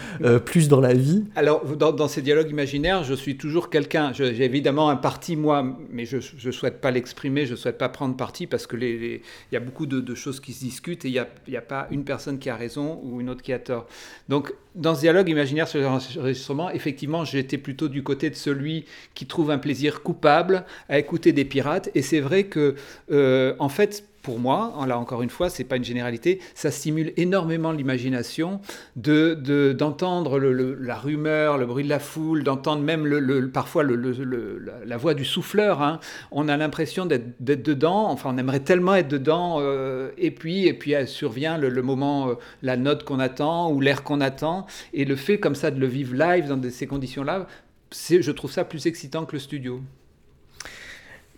[0.44, 1.24] plus dans la vie.
[1.34, 4.12] Alors, dans, ces dialogues imaginaires, je suis toujours quelqu'un.
[4.12, 7.88] J'ai évidemment un parti, moi, mais je ne souhaite pas l'exprimer, je ne souhaite pas
[7.88, 11.12] prendre parti parce qu'il les, y a beaucoup de, choses qui se discutent et il
[11.12, 13.86] n'y a, a, pas une personne qui a raison ou une autre qui a tort.
[14.28, 19.26] Donc, dans ce dialogue imaginaire sur l'enregistrement, effectivement, j'étais plutôt du côté de celui qui
[19.26, 21.90] trouve un plaisir coupable à écouter des pirates.
[21.94, 22.74] Et c'est vrai que,
[23.12, 27.12] euh, en fait, pour moi, là encore une fois, c'est pas une généralité, ça stimule
[27.16, 28.60] énormément l'imagination
[28.96, 35.14] de, d'entendre la rumeur, le bruit de la foule, d'entendre même le, parfois la voix
[35.14, 35.82] du souffleur.
[35.82, 36.00] Hein.
[36.32, 40.74] On a l'impression d'être, dedans, enfin on aimerait tellement être dedans, euh, et puis et
[40.74, 45.14] puis survient le, moment, euh, la note qu'on attend ou l'air qu'on attend, et le
[45.14, 47.46] fait comme ça de le vivre live dans ces conditions-là,
[47.92, 49.80] je trouve ça plus excitant que le studio.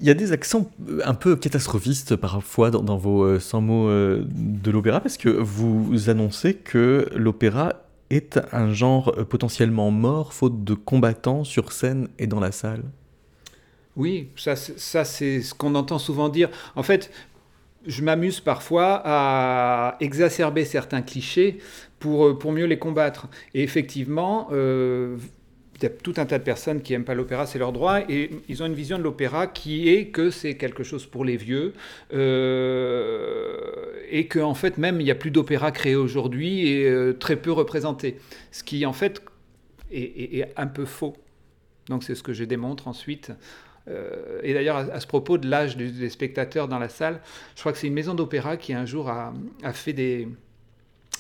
[0.03, 3.88] Il y a des accents euh, un peu catastrophistes parfois dans, vos 100 euh, mots
[3.88, 7.75] euh, de l'opéra parce que vous annoncez que l'opéra
[8.11, 12.83] est un genre potentiellement mort faute de combattants sur scène et dans la salle?
[13.95, 16.51] Oui, ça, c'est ce qu'on entend souvent dire.
[16.75, 17.12] En fait,
[17.87, 21.59] je m'amuse parfois à exacerber certains clichés
[22.01, 23.29] pour, pour mieux les combattre.
[23.55, 24.49] Et effectivement,
[25.77, 28.01] il y a tout un tas de personnes qui n'aiment pas l'opéra, c'est leur droit,
[28.09, 31.37] et ils ont une vision de l'opéra qui est que c'est quelque chose pour les
[31.37, 31.73] vieux,
[32.13, 33.57] euh,
[34.11, 37.37] et qu'en en fait même il n'y a plus d'opéra créé aujourd'hui et euh, très
[37.37, 38.19] peu représenté.
[38.51, 39.23] Ce qui en fait
[39.91, 41.17] est, un peu faux.
[41.89, 43.33] Donc c'est ce que je démontre ensuite.
[43.89, 47.21] Euh, et d'ailleurs, à, ce propos de l'âge des, spectateurs dans la salle,
[47.57, 49.33] je crois que c'est une maison d'opéra qui un jour a,
[49.65, 50.29] a, fait des,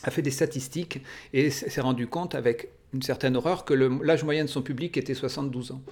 [0.04, 1.00] a fait des statistiques
[1.32, 5.14] et s'est rendu compte avec une certaine horreur que l'âge moyen de son public était
[5.14, 5.82] 72 ans.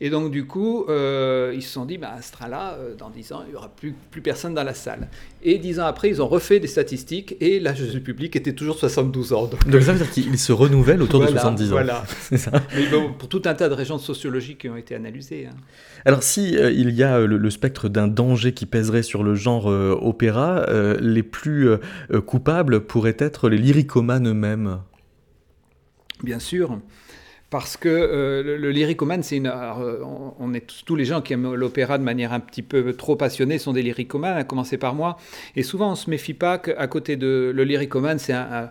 [0.00, 3.10] Et donc, du coup, euh, ils se sont dit, bah, à ce train-là, euh, dans
[3.10, 5.08] 10 ans, il n'y aura plus, plus personne dans la salle.
[5.42, 8.76] Et 10 ans après, ils ont refait des statistiques et l'âge du public était toujours
[8.76, 9.50] 72 ans.
[9.66, 11.70] Donc, ça veut dire qu'il se renouvelle autour de 70 ans.
[11.70, 12.04] Voilà.
[12.20, 12.50] C'est ça.
[12.74, 15.48] Mais bon, pour tout un tas de régions sociologiques qui ont été analysées.
[15.50, 15.56] Hein.
[16.04, 19.66] Alors, si euh, il y a le, spectre d'un danger qui pèserait sur le genre
[19.66, 20.66] opéra,
[21.00, 21.68] les plus
[22.26, 24.80] coupables pourraient être les lyricomanes eux-mêmes
[26.24, 26.78] bien sûr.
[27.50, 29.46] Parce que euh, le, lyricomane, c'est une.
[29.46, 30.02] Euh,
[30.40, 33.58] on, est tous, les gens qui aiment l'opéra de manière un petit peu trop passionnée
[33.58, 35.18] sont des lyricomanes, à commencer par moi.
[35.54, 38.70] Et souvent, on se méfie pas qu'à côté de le lyricomane, c'est un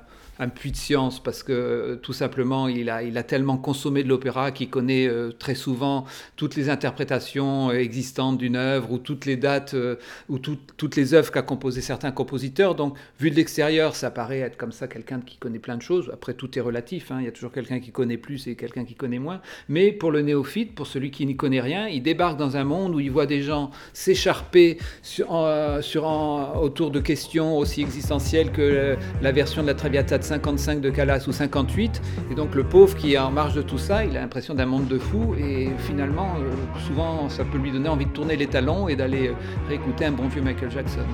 [0.50, 4.10] puits de science parce que euh, tout simplement il a, il a tellement consommé de
[4.10, 9.26] l'opéra qu'il connaît euh, très souvent toutes les interprétations euh, existantes d'une œuvre ou toutes
[9.26, 9.76] les dates
[10.30, 12.76] ou toutes les œuvres qu'a composé certains compositeurs.
[12.76, 16.10] Donc vu de l'extérieur, ça paraît être comme ça quelqu'un qui connaît plein de choses.
[16.14, 17.18] Après tout est relatif, hein.
[17.20, 19.42] il y a toujours quelqu'un qui connaît plus et quelqu'un qui connaît moins.
[19.70, 22.96] Mais pour le néophyte, pour celui qui n'y connaît rien, il débarque dans un monde
[22.96, 25.48] où il voit des gens s'écharper sur,
[25.82, 26.06] sur,
[26.62, 31.32] autour de questions aussi existentielles que la version de la Traviata 55 de Calas ou
[31.32, 32.02] 58.
[32.32, 34.66] Et donc le pauvre qui est en marge de tout ça, il a l'impression d'un
[34.66, 35.36] monde de fous.
[35.38, 36.52] Et finalement, euh,
[36.88, 39.34] souvent, ça peut lui donner envie de tourner les talons et d'aller euh,
[39.68, 41.06] réécouter un bon vieux Michael Jackson.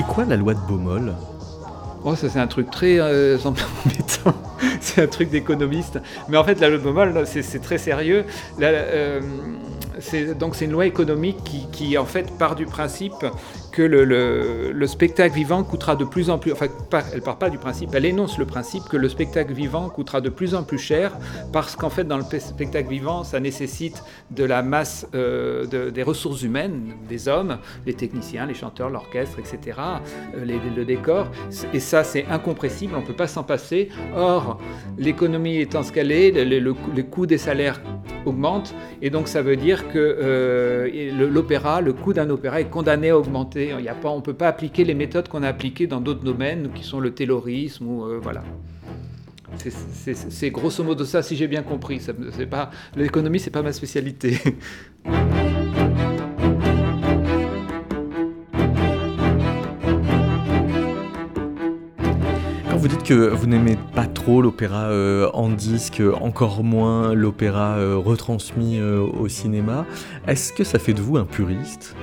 [0.00, 1.14] C'est quoi la loi de Baumol
[2.06, 3.36] Oh, ça c'est un truc très euh,
[4.80, 6.00] c'est un truc d'économiste.
[6.30, 8.24] Mais en fait, la loi de Baumol, c'est très sérieux.
[8.62, 9.20] Euh,
[10.38, 11.36] donc c'est une loi économique
[11.70, 13.26] qui, en fait part du principe
[13.70, 16.66] que le, spectacle vivant coûtera de plus en plus, enfin
[17.12, 20.28] elle part pas du principe, elle énonce le principe que le spectacle vivant coûtera de
[20.28, 21.16] plus en plus cher
[21.52, 26.42] parce qu'en fait dans le spectacle vivant ça nécessite de la masse euh, des ressources
[26.42, 29.78] humaines, des hommes, les techniciens, les chanteurs, l'orchestre, etc.,
[30.36, 30.44] euh,
[30.76, 31.28] le décor,
[31.72, 33.88] et ça c'est incompressible, on ne peut pas s'en passer.
[34.14, 34.58] Or
[34.98, 37.80] l'économie étant ce qu'elle est, les coûts des salaires
[38.26, 38.74] augmente.
[39.02, 43.18] Et donc ça veut dire que euh, l'opéra, le coût d'un opéra est condamné à
[43.18, 43.59] augmenter.
[44.02, 46.84] Pas, on ne peut pas appliquer les méthodes qu'on a appliquées dans d'autres domaines, qui
[46.84, 48.42] sont le taylorisme ou voilà.
[49.56, 52.00] C'est grosso modo ça, si j'ai bien compris.
[52.96, 54.38] L'économie, c'est pas ma spécialité.
[62.80, 67.98] vous dites que vous n'aimez pas trop l'opéra euh, en disque, encore moins l'opéra euh,
[67.98, 69.84] retransmis euh, au cinéma.
[70.26, 71.94] Est-ce que ça fait de vous un puriste?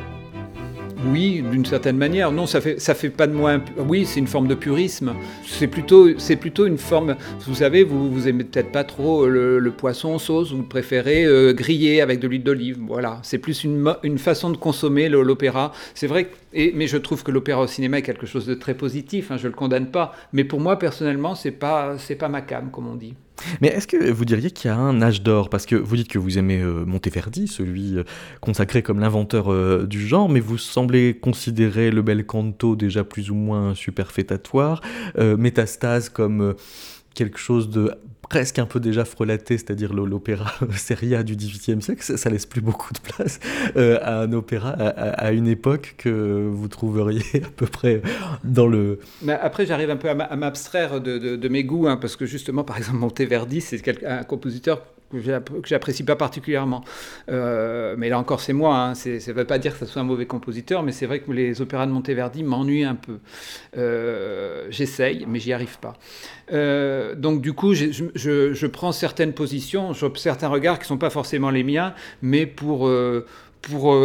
[1.06, 2.32] Oui, d'une certaine manière.
[2.32, 3.58] Non, ça fait ça fait pas de moi.
[3.78, 5.14] Oui, c'est une forme de purisme.
[5.46, 7.16] C'est plutôt c'est plutôt une forme.
[7.46, 10.52] Vous savez, vous vous aimez peut-être pas trop le, poisson sauce.
[10.54, 12.80] Vous préférez euh, griller avec de l'huile d'olive.
[12.88, 15.72] Voilà, c'est plus une, une façon de consommer l'opéra.
[15.94, 16.30] C'est vrai.
[16.54, 19.32] Et, mais je trouve que l'opéra au cinéma est quelque chose de très positif.
[19.32, 20.14] Hein, je le condamne pas.
[20.34, 23.14] Mais pour moi personnellement, c'est pas c'est pas ma cam, comme on dit.
[23.62, 25.50] Mais est-ce que vous diriez qu'il y a un âge d'or?
[25.50, 28.04] Parce que vous dites que vous aimez euh, Monteverdi, celui euh,
[28.42, 33.32] consacré comme l'inventeur euh, du genre, mais vous semblez considérer le bel canto déjà plus
[33.32, 34.82] ou moins superfétatoire,
[35.18, 36.56] Métastase comme
[37.14, 37.92] quelque chose de
[38.30, 42.94] presque un peu déjà frelaté, c'est-à-dire l'opéra seria du XVIIIe siècle, ça, laisse plus beaucoup
[42.94, 43.40] de place
[43.76, 48.02] euh, à un opéra à, une époque que vous trouveriez à peu près
[48.44, 49.00] dans le...
[49.28, 52.98] Après, j'arrive un peu à m'abstraire de, mes goûts, hein, parce que justement, par exemple,
[52.98, 55.20] Monteverdi, c'est un compositeur que
[55.66, 56.84] j'apprécie pas particulièrement.
[57.30, 58.78] Euh, mais là encore, c'est moi.
[58.78, 58.96] Hein.
[58.96, 61.32] ça ne veut pas dire que ce soit un mauvais compositeur, mais c'est vrai que
[61.32, 63.20] les opéras de Monteverdi m'ennuient un peu.
[63.78, 65.94] Euh, j'essaye, mais j'y arrive pas.
[66.52, 71.10] Euh, donc du coup, je, je, prends certaines positions, certains regards qui ne sont pas
[71.10, 72.90] forcément les miens, mais pour
[73.62, 73.98] pour,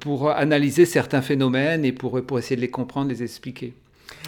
[0.00, 3.74] pour analyser certains phénomènes et pour, pour essayer de les comprendre, les expliquer.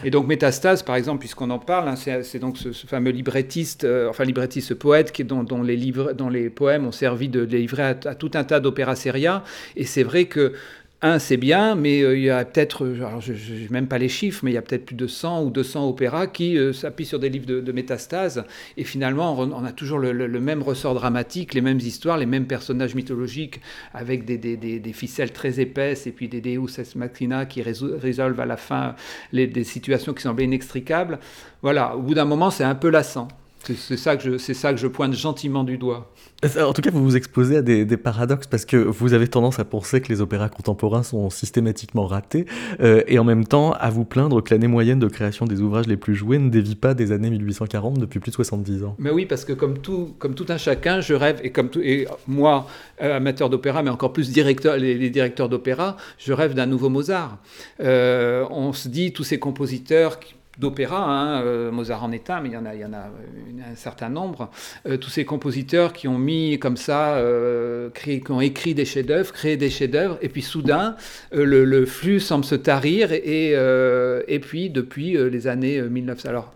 [0.04, 4.08] Et donc Métastase, par exemple, puisqu'on en parle, hein, c'est donc ce, fameux librettiste, euh,
[4.08, 7.80] enfin librettiste, ce poète qui, dont, les livres, dont les poèmes ont servi de, de
[7.80, 9.44] à, tout un tas d'opéras seria.
[9.76, 10.54] Et c'est vrai que
[11.02, 14.08] un, c'est bien, mais euh, il y a peut-être, euh, je n'ai même pas les
[14.08, 17.04] chiffres, mais il y a peut-être plus de 100 ou 200 opéras qui euh, s'appuient
[17.04, 18.44] sur des livres de, métastase.
[18.76, 22.94] Et finalement, on, a toujours le, même ressort dramatique, les mêmes histoires, les mêmes personnages
[22.94, 23.60] mythologiques,
[23.94, 28.56] avec des, ficelles très épaisses et puis des Deus ex machina qui résolvent à la
[28.56, 28.94] fin
[29.32, 31.18] des situations qui semblaient inextricables.
[31.62, 33.28] Voilà, au bout d'un moment, c'est un peu lassant.
[33.64, 36.12] C'est ça, que je, ça que je pointe gentiment du doigt.
[36.60, 39.64] En tout cas, vous vous exposez à des, paradoxes parce que vous avez tendance à
[39.64, 42.46] penser que les opéras contemporains sont systématiquement ratés
[42.80, 45.86] euh, et en même temps à vous plaindre que l'année moyenne de création des ouvrages
[45.86, 48.96] les plus joués ne dévie pas des années 1840 depuis plus de 70 ans.
[48.98, 51.80] Mais oui, parce que comme tout, comme tout un chacun, je rêve, et comme tout,
[51.80, 52.66] et moi,
[53.00, 57.38] euh, amateur d'opéra, mais encore plus directeur, les, directeurs d'opéra, je rêve d'un nouveau Mozart.
[57.80, 62.48] Euh, on se dit, tous ces compositeurs qui d'opéra, hein, euh, Mozart en est mais
[62.48, 64.50] il y en a, un certain nombre,
[64.86, 69.32] euh, tous ces compositeurs qui ont mis comme ça, euh, qui ont écrit des chefs-d'œuvre,
[69.32, 70.96] créé des chefs-d'œuvre, et puis soudain,
[71.32, 76.52] le, flux semble se tarir, et, puis depuis les années 1900, alors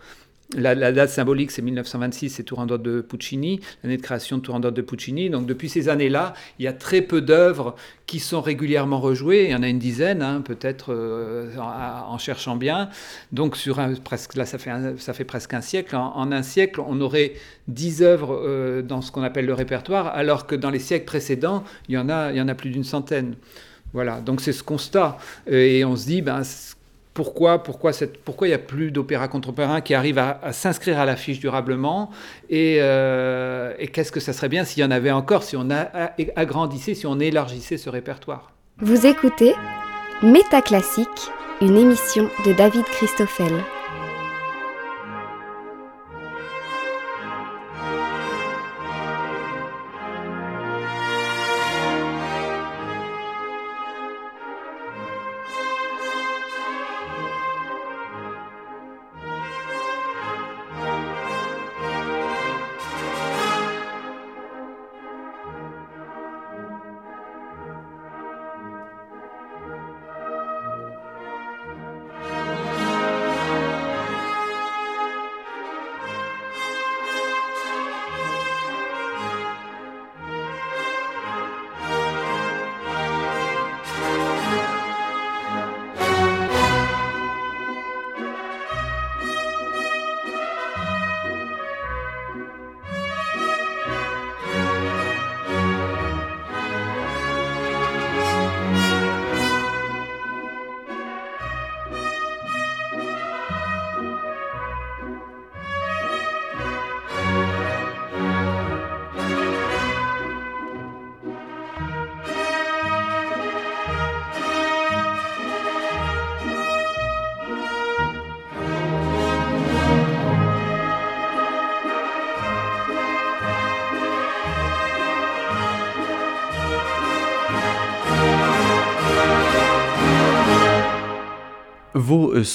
[0.54, 4.82] la, date symbolique, c'est 1926, c'est Turandot de Puccini, l'année de création de Turandot de
[4.82, 5.28] Puccini.
[5.28, 7.74] Donc depuis ces années-là, il y a très peu d'œuvres
[8.06, 9.46] qui sont régulièrement rejouées.
[9.46, 12.90] Il y en a une dizaine, hein, peut-être euh, en, cherchant bien.
[13.32, 15.96] Donc sur un, presque, là, ça fait, ça fait presque un siècle.
[15.96, 17.32] En, un siècle, on aurait
[17.66, 21.64] dix œuvres euh, dans ce qu'on appelle le répertoire, alors que dans les siècles précédents,
[21.88, 23.34] il y en a, il y en a plus d'une centaine.
[23.92, 25.18] Voilà, donc c'est ce constat.
[25.46, 26.42] Et on se dit, ben,
[27.16, 31.06] pourquoi, pourquoi, cette, pourquoi il n'y a plus d'opéra contemporain qui arrive à, s'inscrire à
[31.06, 32.10] l'affiche durablement
[32.52, 35.66] euh, et, qu'est-ce que ça serait bien s'il y en avait encore, si on
[36.36, 38.52] agrandissait, si on élargissait ce répertoire?
[38.80, 39.54] Vous écoutez
[40.22, 41.30] Métaclassique,
[41.62, 43.52] une émission de David Christoffel.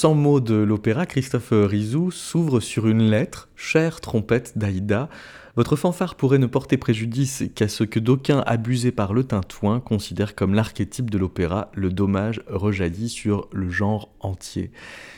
[0.02, 5.08] 100 mots de l'opéra, Christophe Rizou, s'ouvrent sur une lettre, chère trompette d'Aïda,
[5.54, 10.34] votre fanfare pourrait ne porter préjudice qu'à ce que d'aucuns abusés par le tintouin considèrent
[10.34, 14.70] comme l'archétype de l'opéra le dommage rejaillit sur le genre entier.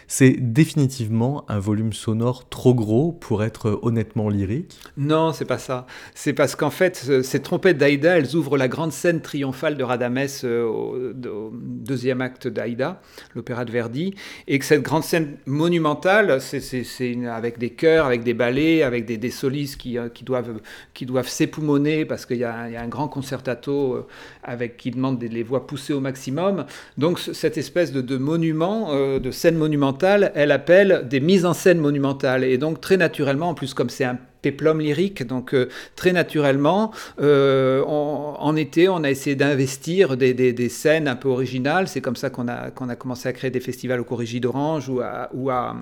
[0.06, 4.78] C'est définitivement un volume sonore trop gros pour être honnêtement lyrique?
[4.96, 5.86] Non, c'est pas ça.
[6.14, 10.44] C'est parce qu'en fait, ces trompettes d'Aïda, elles ouvrent la grande scène triomphale de Radamès
[10.44, 13.00] euh, au, deuxième acte d'Aïda,
[13.34, 14.14] l'opéra de Verdi,
[14.46, 16.84] et que cette grande scène monumentale, c'est
[17.26, 20.60] avec des chœurs, avec des ballets, avec des, solistes qui, euh, qui, doivent,
[20.94, 24.06] qui doivent s'époumoner parce qu'il y, a un grand concertato euh,
[24.42, 26.66] avec, qui demande des, les voix poussées au maximum.
[26.98, 31.78] Donc cette espèce de, de monument, de scène monumentale, elle appelle des mises en scène
[31.78, 32.44] monumentales.
[32.44, 35.26] Et donc très naturellement, en plus comme c'est un péplum lyrique.
[35.26, 41.28] Donc euh, très naturellement, euh, en été, on a essayé d'investir des, scènes un peu
[41.28, 41.88] originales.
[41.88, 44.88] C'est comme ça qu'on a, qu'on a commencé à créer des festivals au Corrigi d'Orange
[44.90, 45.74] ou à, ou, à,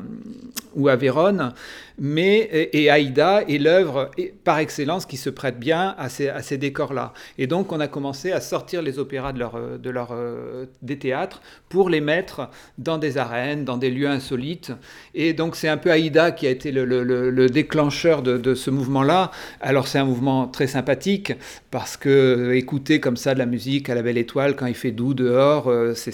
[0.76, 1.52] ou à Vérone.
[1.98, 4.10] Mais, et, Aïda est l'œuvre
[4.44, 7.12] par excellence qui se prête bien à ces, à ces décors-là.
[7.38, 10.98] Et donc on a commencé à sortir les opéras de leur, de leur, euh, des
[10.98, 12.48] théâtres pour les mettre
[12.78, 14.72] dans des arènes, dans des lieux insolites.
[15.14, 19.30] Et donc c'est un peu Aïda qui a été le, le, déclencheur de ce mouvement-là.
[19.60, 21.32] Alors c'est un mouvement très sympathique
[21.70, 24.92] parce que écouter comme ça de la musique à la belle étoile quand il fait
[24.92, 26.12] doux dehors, euh, c'est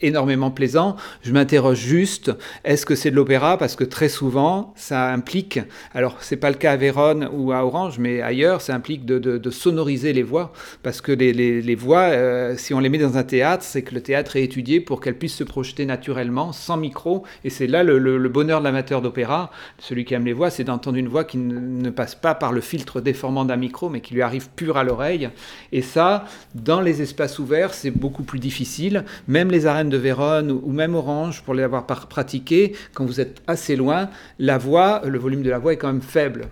[0.00, 0.96] énormément plaisant.
[1.22, 2.32] Je m'interroge juste,
[2.64, 3.58] est-ce que c'est de l'opéra?
[3.58, 5.60] Parce que très souvent, ça implique,
[5.94, 9.50] alors c'est pas le cas à Vérone ou à Orange, mais ailleurs, ça implique de,
[9.50, 10.52] sonoriser les voix.
[10.82, 14.00] Parce que les, voix, euh, si on les met dans un théâtre, c'est que le
[14.00, 17.24] théâtre est étudié pour qu'elles puissent se projeter naturellement, sans micro.
[17.44, 20.98] Et c'est là le, bonheur de l'amateur d'opéra, celui qui aime les voix, c'est d'entendre
[20.98, 24.22] une voix qui ne, passe pas par le filtre déformant d'un micro, mais qui lui
[24.22, 25.30] arrive pure à l'oreille.
[25.72, 29.04] Et ça, dans les espaces ouverts, c'est beaucoup plus difficile.
[29.28, 33.42] Même les arènes de Vérone ou même Orange, pour les avoir pratiqué, quand vous êtes
[33.46, 36.48] assez loin, la voix, le volume de la voix est quand même faible.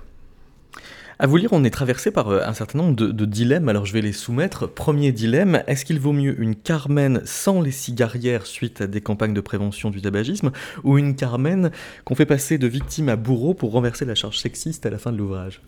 [1.20, 3.92] À vous lire, on est traversé par euh, un certain nombre de, dilemmes, alors je
[3.92, 4.66] vais les soumettre.
[4.66, 9.34] Premier dilemme, est-ce qu'il vaut mieux une Carmen sans les cigarières suite à des campagnes
[9.34, 10.50] de prévention du tabagisme,
[10.82, 11.70] ou une Carmen
[12.04, 15.12] qu'on fait passer de victime à bourreau pour renverser la charge sexiste à la fin
[15.12, 15.60] de l'ouvrage?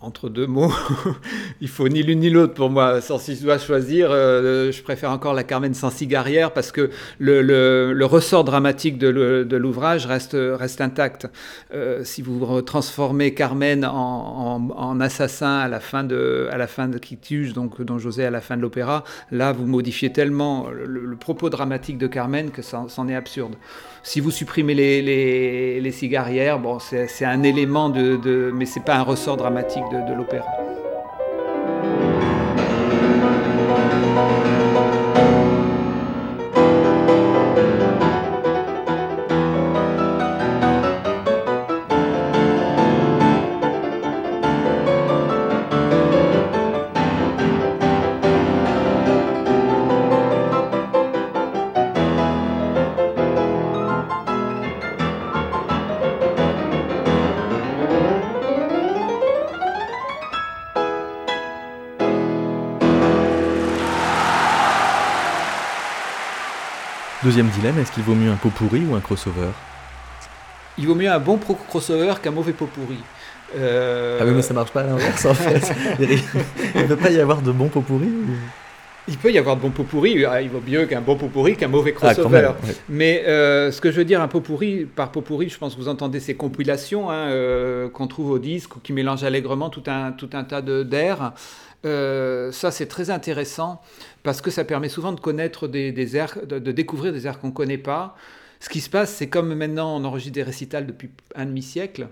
[0.00, 0.72] Entre deux mots,
[1.60, 3.00] il faut ni l'une ni l'autre pour moi.
[3.00, 6.90] Sans si je dois choisir, euh, je préfère encore la Carmen sans cigarière parce que
[7.18, 11.28] le, ressort dramatique de l'ouvrage reste, intact.
[11.74, 16.98] Euh, si vous transformez Carmen en, assassin à la fin de, à la fin de
[16.98, 17.16] qui
[17.52, 21.98] donc dont José à la fin de l'opéra, là vous modifiez tellement le, propos dramatique
[21.98, 23.54] de Carmen que c'en est absurde.
[24.06, 28.94] Si vous supprimez les, les, cigarières, bon, c'est un élément de, de mais c'est pas
[28.94, 30.46] un ressort dramatique de, de l'opéra.
[67.26, 69.48] Deuxième dilemme, est-ce qu'il vaut mieux un pot pourri ou un crossover
[70.78, 73.00] Il vaut mieux un bon crossover qu'un mauvais pot pourri.
[73.56, 75.74] Euh, ah oui, mais ça marche pas à l'inverse en fait.
[75.98, 78.12] il ne peut pas y avoir de bons pot pourris
[79.08, 81.28] Il peut y avoir de bons pot pourris, ah, il vaut mieux qu'un bon pot
[81.28, 82.50] pourri qu'un mauvais ah, crossover.
[82.88, 85.74] Mais euh, ce que je veux dire, un pot pourri, par pot pourri, je pense
[85.74, 89.70] que vous entendez ces compilations hein, euh, qu'on trouve au disque ou qui mélangent allègrement
[89.70, 91.32] tout un, tout un tas d'air.
[91.84, 93.80] Euh, ça, c'est très intéressant
[94.24, 97.52] parce que ça permet souvent de connaître des, airs, de, découvrir des airs qu'on ne
[97.52, 98.16] connaît pas.
[98.58, 102.08] Ce qui se passe, c'est comme maintenant on enregistre des récitals depuis un demi-siècle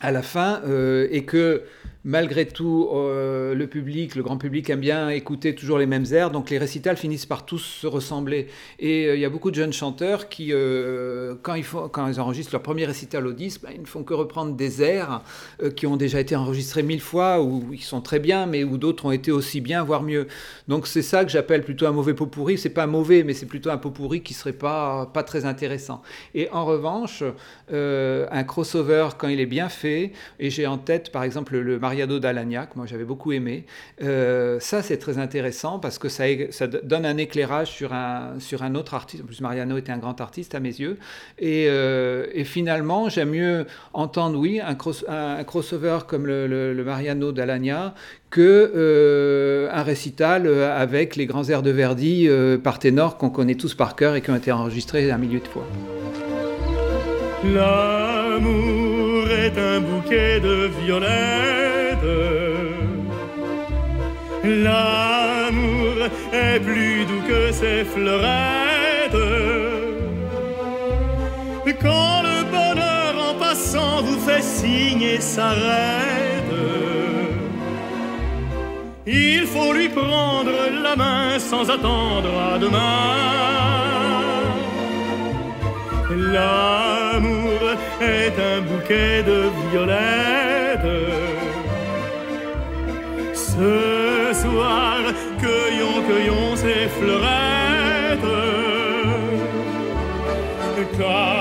[0.00, 1.62] à la fin euh, et que
[2.04, 6.30] malgré tout, euh, le public, le grand public aime bien écouter toujours les mêmes airs,
[6.30, 8.46] donc les récitals finissent par tous se ressembler.
[8.78, 10.52] Et euh, il y a beaucoup de jeunes chanteurs qui,
[11.42, 14.04] quand, ils font, quand ils enregistrent leur premier récital au disque, ben, ils ne font
[14.04, 15.22] que reprendre des airs
[15.76, 19.04] qui ont déjà été enregistrés mille fois, ou ils sont très bien, mais où d'autres
[19.04, 20.28] ont été aussi bien, voire mieux.
[20.68, 22.56] Donc c'est ça que j'appelle plutôt un mauvais pot pourri.
[22.56, 26.02] C'est pas mauvais, mais c'est plutôt un pot pourri qui serait pas, pas très intéressant.
[26.34, 27.22] Et en revanche,
[27.70, 32.18] un crossover, quand il est bien fait, Et j'ai en tête, par exemple, le Mariado
[32.18, 33.64] d'Alagna, que moi j'avais beaucoup aimé.
[34.02, 36.26] Euh, ça, c'est très intéressant parce que ça,
[36.82, 39.22] donne un éclairage sur un, autre artiste.
[39.22, 40.98] En plus, Mariano était un grand artiste à mes yeux.
[41.38, 44.74] Et, euh, finalement, j'aime mieux entendre, oui, un,
[45.44, 47.94] crossover comme le, Mariano d'Alagna
[48.30, 52.28] que euh, un récital avec les grands airs de Verdi
[52.62, 55.48] par ténor qu'on connaît tous par cœur et qui ont été enregistrés un milieu de
[55.48, 55.66] fois.
[57.44, 58.77] L'amour
[59.56, 61.08] un bouquet de violettes.
[64.44, 65.96] L'amour
[66.32, 68.48] est plus doux que ses fleurettes.
[71.80, 76.54] Quand le bonheur en passant vous fait signe et s'arrête,
[79.06, 80.50] il faut lui prendre
[80.82, 83.28] la main sans attendre à demain.
[86.10, 87.37] L'amour
[88.08, 89.38] est un bouquet de
[89.70, 90.94] violettes.
[93.34, 94.98] Ce soir,
[95.42, 97.38] cueillons, cueillons ces fleurettes.
[100.98, 101.37] Car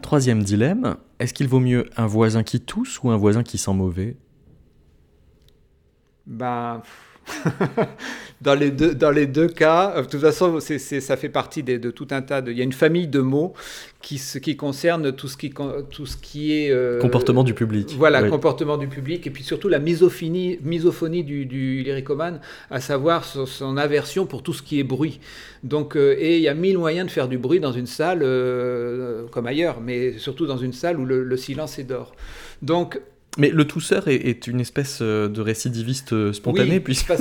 [0.00, 3.74] Troisième dilemme, est-ce qu'il vaut mieux un voisin qui tousse ou un voisin qui sent
[3.74, 4.16] mauvais?
[6.26, 6.82] Ben.
[8.44, 11.90] Dans, les deux, dans les deux cas, de toute façon, ça fait partie de, de,
[11.90, 12.52] tout un tas de.
[12.52, 13.54] Il y a une famille de mots
[14.02, 15.52] qui, qui concerne tout ce qui,
[15.90, 16.70] tout ce qui est.
[16.70, 17.94] Euh, comportement du public.
[17.96, 18.28] Voilà, oui.
[18.28, 22.40] comportement du public, et puis surtout la misophonie, misophonie du, du lyricomane,
[22.70, 25.20] à savoir son, son, aversion pour tout ce qui est bruit.
[25.62, 28.20] Donc, euh, et il y a mille moyens de faire du bruit dans une salle,
[28.22, 32.12] euh, comme ailleurs, mais surtout dans une salle où le, le silence est d'or.
[32.60, 33.00] Donc,
[33.38, 37.16] mais le tousseur est, est, une espèce euh, de récidiviste spontané, oui, puisqu'il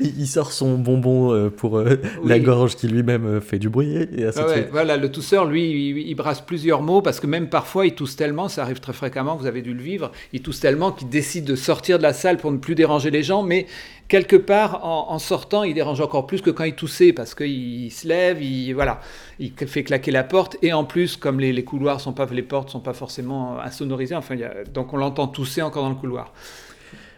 [0.00, 1.96] il sort son bonbon pour oui.
[2.24, 3.96] la gorge qui lui-même fait du bruit.
[4.16, 4.68] Et ainsi ah ouais.
[4.70, 8.16] Voilà, le tousseur, lui, il, il, brasse plusieurs mots, parce que même parfois, il tousse
[8.16, 11.44] tellement, ça arrive très fréquemment, vous avez dû le vivre, il tousse tellement qu'il décide
[11.44, 13.66] de sortir de la salle pour ne plus déranger les gens, mais
[14.08, 17.90] quelque part, en, en, sortant, il dérange encore plus que quand il toussait, parce qu'il
[17.90, 19.00] se lève, il, voilà,
[19.38, 22.42] il fait claquer la porte, et en plus, comme les, les couloirs sont pas, les
[22.42, 25.90] portes sont pas forcément insonorisées, enfin, il y a, donc on l'entend tousser encore dans
[25.90, 26.32] le couloir.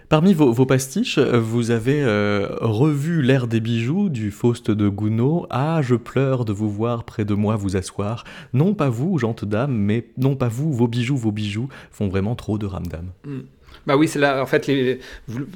[0.08, 5.46] Parmi vos, vos, pastiches, vous avez euh, revu l'air des bijoux du Faust de Gounod.
[5.50, 8.24] Ah, je pleure de vous voir près de moi vous asseoir.
[8.54, 12.36] Non pas vous, gentes dames, mais non pas vous, vos bijoux, vos bijoux font vraiment
[12.36, 13.10] trop de ramdam.
[13.26, 13.40] Mm.
[13.88, 14.70] Bah oui, c'est là, en fait,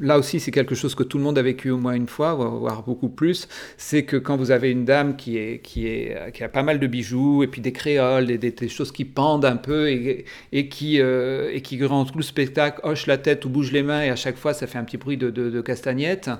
[0.01, 2.33] là aussi, c'est quelque chose que tout le monde a vécu au moins une fois,
[2.33, 3.47] voire beaucoup plus.
[3.77, 6.81] C'est que quand vous avez une dame qui, est, qui, est, qui a pas mal
[6.81, 10.69] de bijoux, et puis des créoles, des, des, choses qui pendent un peu, et, et
[10.71, 14.01] qui, euh, et qui, durant tout le spectacle, hoche la tête ou bouge les mains,
[14.01, 16.31] et à chaque fois, ça fait un petit bruit de, de, castagnette,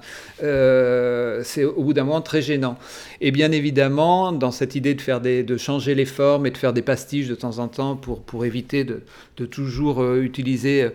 [0.43, 2.79] euh, c'est au bout d'un moment très gênant.
[3.21, 6.57] Et bien évidemment, dans cette idée de, faire des, de changer les formes et de
[6.57, 9.03] faire des pastiches de temps en temps pour, éviter de,
[9.37, 10.89] de toujours euh, utiliser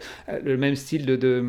[0.43, 1.45] le même style de, de,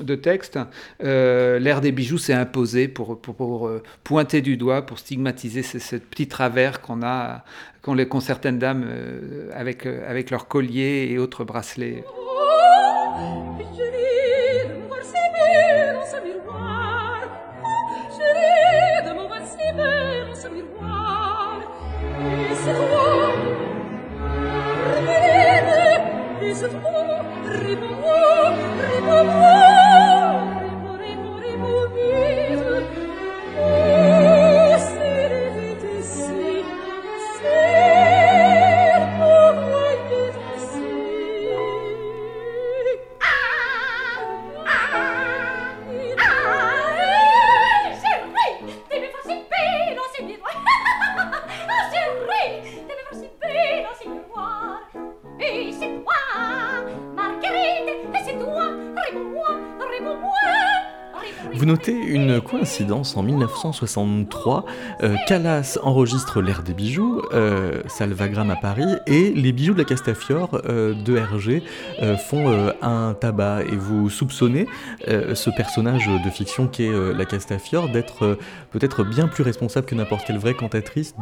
[0.00, 0.58] de texte,
[1.02, 3.70] euh, l'ère des bijoux s'est imposé pour, pour, pour,
[4.04, 7.44] pointer du doigt, pour stigmatiser ce, ce petit travers qu'on a,
[7.82, 12.04] qu'ont qu certaines dames euh, avec, avec leurs colliers et autres bracelets.
[29.08, 29.57] Vous
[61.68, 64.64] notez une coïncidence en 1963.
[65.02, 69.84] Euh, Calas enregistre l'ère des bijoux, euh, Salvagram à Paris, et les bijoux de la
[69.84, 71.62] Castafiore euh, de Hergé
[72.28, 73.64] font un tabac.
[73.64, 74.66] Et vous soupçonnez
[75.06, 78.38] ce personnage de fiction qui est la Castafiore d'être
[78.70, 81.14] peut-être bien plus responsable que n'importe quelle vraie cantatrice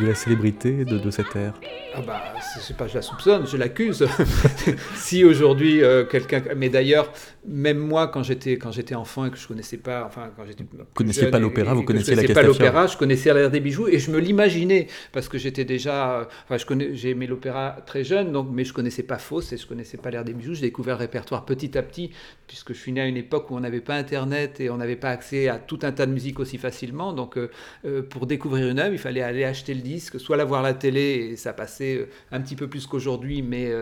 [0.00, 1.54] de la célébrité de, de cette ère.
[1.94, 2.22] Ah bah,
[2.60, 4.06] c'est pas je la soupçonne, je l'accuse.
[4.94, 5.80] si aujourd'hui
[6.10, 7.10] quelqu'un, mais d'ailleurs,
[7.46, 10.84] même moi quand j'étais enfant et que je connaissais connaissais pas, enfin quand j'étais vous
[10.94, 13.88] connaissiez pas l'opéra, vous connaissiez la Je connaissais pas l'opéra, je connaissais l'air des bijoux
[13.88, 18.04] et je me l'imaginais parce que j'étais déjà, enfin je connais, j'ai aimé l'opéra très
[18.04, 20.54] jeune, donc mais je connaissais pas Faust et je connaissais pas l'air des bijoux.
[20.54, 22.10] J'ai découvert le répertoire petit à petit
[22.46, 24.96] puisque je suis né à une époque où on n'avait pas internet et on n'avait
[24.96, 27.12] pas accès à tout un tas de musique aussi facilement.
[27.12, 27.50] Donc euh,
[27.84, 30.64] euh, pour découvrir une œuvre, il fallait aller acheter le disque, soit la voir à
[30.64, 33.72] la télé et ça passait euh, un petit peu plus qu'aujourd'hui, mais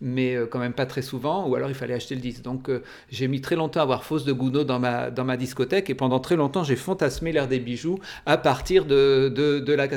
[0.00, 2.42] mais quand même pas très souvent, ou alors il fallait acheter le disque.
[2.42, 2.70] Donc
[3.10, 5.94] j'ai mis très longtemps à voir Faust de Gounod dans ma, dans ma discothèque et
[5.94, 9.88] pendant très longtemps j'ai fantasmé l'air des bijoux à partir de, de, de la.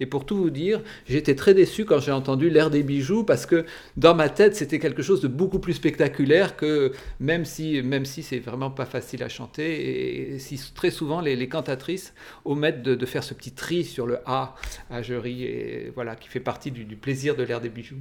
[0.00, 3.46] Et pour tout vous dire, j'étais très déçu quand j'ai entendu l'air des bijoux parce
[3.46, 3.64] que
[3.96, 8.22] dans ma tête c'était quelque chose de beaucoup plus spectaculaire que même si, même si
[8.22, 13.24] c'est vraiment pas facile à chanter et si très souvent les, cantatrices omettent de, faire
[13.24, 14.54] ce petit tri sur le A
[14.90, 17.96] à jury et voilà qui fait partie du plaisir de l'air des bijoux.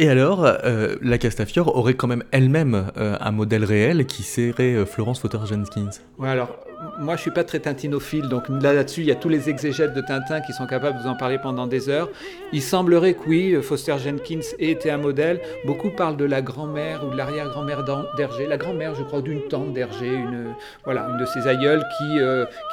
[0.00, 4.74] Et alors, euh, la Castafiore aurait quand même elle-même euh, un modèle réel qui serait
[4.74, 5.90] euh, Florence Foster Jenkins.
[6.18, 6.56] Ouais, alors
[7.00, 9.94] moi je suis pas très tintinophile, donc là là-dessus il y a tous les exégètes
[9.94, 12.08] de Tintin qui sont capables de vous en parler pendant des heures.
[12.52, 15.40] Il semblerait que oui, Foster Jenkins ait été un modèle.
[15.66, 17.82] Beaucoup parlent de la grand-mère ou de l'arrière-grand-mère
[18.16, 18.46] d'Hergé.
[18.46, 22.18] La grand-mère, je crois, d'une tante d'Hergé, une voilà, une de ses aïeules qui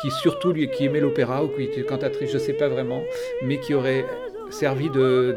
[0.01, 3.01] qui surtout qui aimait l'opéra ou qui était cantatrice, je sais pas vraiment,
[3.41, 4.05] mais qui aurait
[4.49, 5.35] servi de,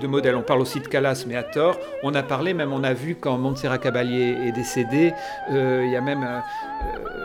[0.00, 0.34] de, modèle.
[0.34, 1.78] On parle aussi de Calas, mais à tort.
[2.02, 5.12] On a parlé, même on a vu quand Montserrat Caballé est décédé,
[5.50, 6.40] euh, il y a même euh,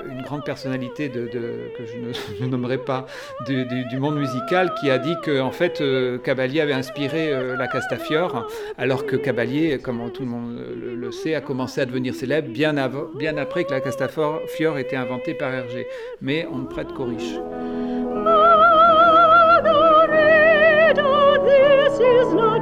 [0.09, 3.05] une grande personnalité de, que je ne, nommerai pas
[3.45, 7.67] du, monde musical qui a dit que en fait euh, Caballé avait inspiré euh, la
[7.67, 8.47] Castafiore,
[8.78, 12.75] alors que Caballé, comme tout le monde le, sait, a commencé à devenir célèbre bien,
[13.15, 15.88] bien après que la Castafiore était inventée par Hergé.
[16.21, 17.38] Mais on ne prête qu'aux riches.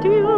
[0.02, 0.35] dir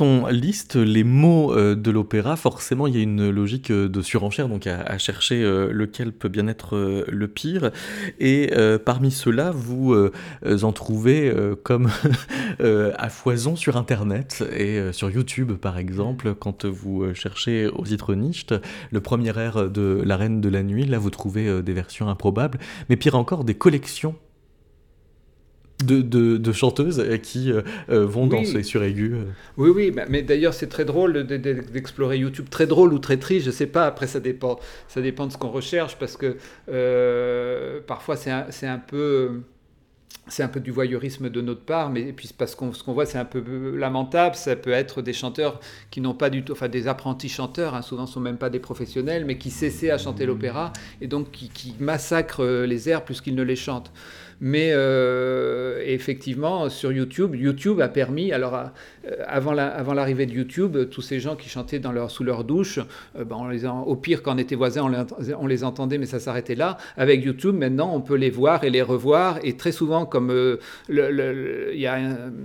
[0.00, 4.66] On liste les mots de l'opéra, forcément il y a une logique de surenchère, donc
[4.66, 7.70] à, chercher lequel peut bien être le pire.
[8.18, 10.12] Et euh, parmi ceux-là, vous euh,
[10.62, 11.90] en trouvez euh, comme
[12.60, 17.84] à foison sur Internet et sur YouTube par exemple, quand vous cherchez aux
[18.14, 18.54] Nicht,
[18.90, 22.58] le premier air de La Reine de la Nuit, là vous trouvez des versions improbables,
[22.88, 24.14] mais pire encore des collections
[25.84, 27.62] de, de, de, chanteuses qui euh,
[28.06, 28.30] vont oui.
[28.30, 29.14] danser sur aigu.
[29.56, 33.50] Oui, oui, mais d'ailleurs c'est très drôle d'explorer YouTube, très drôle ou très triste, je
[33.50, 34.58] sais pas, après ça dépend,
[34.88, 36.36] ça dépend de ce qu'on recherche, parce que
[36.70, 39.42] euh, parfois c'est un, un peu
[40.28, 43.06] c'est un peu du voyeurisme de notre part, mais puis parce qu'on ce qu'on voit
[43.06, 44.34] c'est un peu lamentable.
[44.34, 45.60] Ça peut être des chanteurs
[45.90, 48.58] qui n'ont pas du tout, enfin des apprentis chanteurs, hein, souvent sont même pas des
[48.58, 53.20] professionnels, mais qui cessaient à chanter l'opéra et donc qui, qui massacrent les airs plus
[53.20, 53.92] qu'ils ne les chantent.
[54.40, 58.72] Mais euh, effectivement, sur YouTube, YouTube a permis, alors à,
[59.26, 62.78] avant l'arrivée de YouTube, tous ces gens qui chantaient dans leur, sous leur douche,
[63.16, 63.36] euh, ben
[63.86, 64.90] au pire, quand on était voisins,
[65.38, 66.76] on les, entendait, mais ça s'arrêtait là.
[66.96, 69.38] Avec YouTube, maintenant, on peut les voir et les revoir.
[69.42, 70.58] Et très souvent, comme euh,
[70.88, 71.94] il y a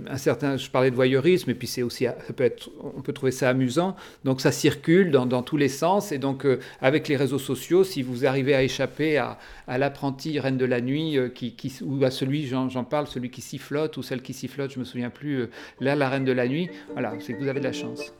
[0.08, 3.12] un, certain, je parlais de voyeurisme, et puis c'est aussi, ça peut être, on peut
[3.12, 3.96] trouver ça amusant.
[4.24, 6.12] Donc ça circule dans, tous les sens.
[6.12, 10.38] Et donc, euh, avec les réseaux sociaux, si vous arrivez à échapper à, à l'apprenti
[10.38, 14.02] reine de la nuit, qui, qui, ou à celui, j'en parle, celui qui sifflote, ou
[14.02, 15.46] celle qui sifflote, je me souviens plus,
[15.80, 18.12] là, la reine de la nuit, voilà, c'est que vous avez de la chance.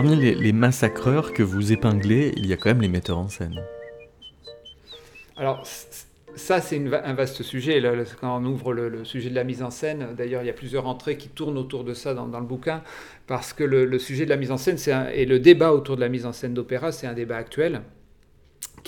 [0.00, 3.60] Parmi les, massacreurs que vous épinglez, il y a quand même les metteurs en scène.
[5.36, 5.66] Alors,
[6.36, 7.82] ça, c'est un vaste sujet.
[8.20, 10.86] Quand on ouvre le, sujet de la mise en scène, d'ailleurs, il y a plusieurs
[10.86, 12.84] entrées qui tournent autour de ça dans, le bouquin,
[13.26, 14.78] parce que le, sujet de la mise en scène
[15.12, 17.82] et le débat autour de la mise en scène d'opéra, c'est un débat actuel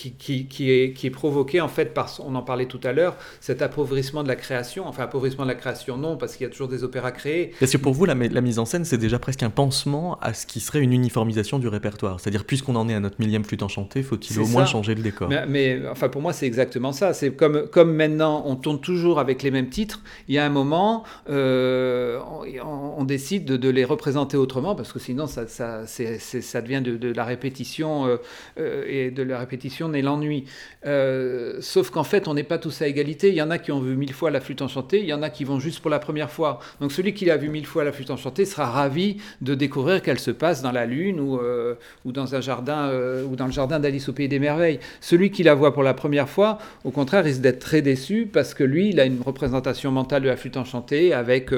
[0.00, 2.92] qui, qui, qui est, qui est provoqué en fait par, on en parlait tout à
[2.92, 4.86] l'heure, cet appauvrissement de la création.
[4.86, 7.52] Enfin, appauvrissement de la création, non, parce qu'il y a toujours des opéras créés.
[7.60, 10.32] Parce que pour vous, la, la mise en scène, c'est déjà presque un pansement à
[10.32, 12.18] ce qui serait une uniformisation du répertoire.
[12.18, 14.72] C'est-à-dire, puisqu'on en est à notre millième flûte enchantée, faut-il au moins ça.
[14.72, 15.28] changer le décor?
[15.28, 17.12] Mais, mais, enfin, pour moi, c'est exactement ça.
[17.12, 20.00] C'est comme, comme maintenant, on tourne toujours avec les mêmes titres.
[20.28, 22.18] Il y a un moment, euh,
[22.64, 26.96] on, on décide de, de les représenter autrement, parce que sinon, ça, ça, devient de,
[26.96, 28.16] de la répétition, euh,
[28.58, 30.44] euh, et de la répétition naît l'ennui.
[30.86, 33.28] Euh, sauf qu'en fait, on n'est pas tous à égalité.
[33.28, 35.22] Il y en a qui ont vu mille fois la flûte enchantée, il y en
[35.22, 36.60] a qui vont juste pour la première fois.
[36.80, 40.18] Donc celui qui a vu mille fois la flûte enchantée sera ravi de découvrir qu'elle
[40.18, 41.74] se passe dans la lune ou, euh,
[42.04, 44.80] dans un jardin euh, ou dans le jardin d'Alice au pays des merveilles.
[45.00, 48.54] Celui qui la voit pour la première fois, au contraire, risque d'être très déçu parce
[48.54, 51.50] que lui, il a une représentation mentale de la flûte enchantée avec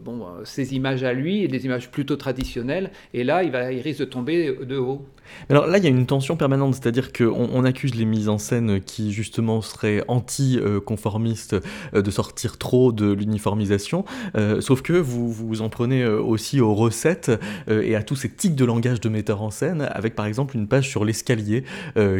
[0.00, 2.90] bon, ses images à lui et des images plutôt traditionnelles.
[3.12, 5.04] Et là, il, va, il risque de tomber de haut.
[5.48, 8.38] Alors là, il y a une tension permanente, c'est-à-dire qu'on on accuse les mises en
[8.38, 11.56] scène qui justement seraient anti-conformistes
[11.94, 14.04] euh, de sortir trop de l'uniformisation,
[14.36, 17.30] euh, sauf que vous vous en prenez euh, aussi aux recettes
[17.68, 20.66] et à tous ces tics de langage de metteur en scène, avec par exemple une
[20.66, 21.64] page sur l'escalier,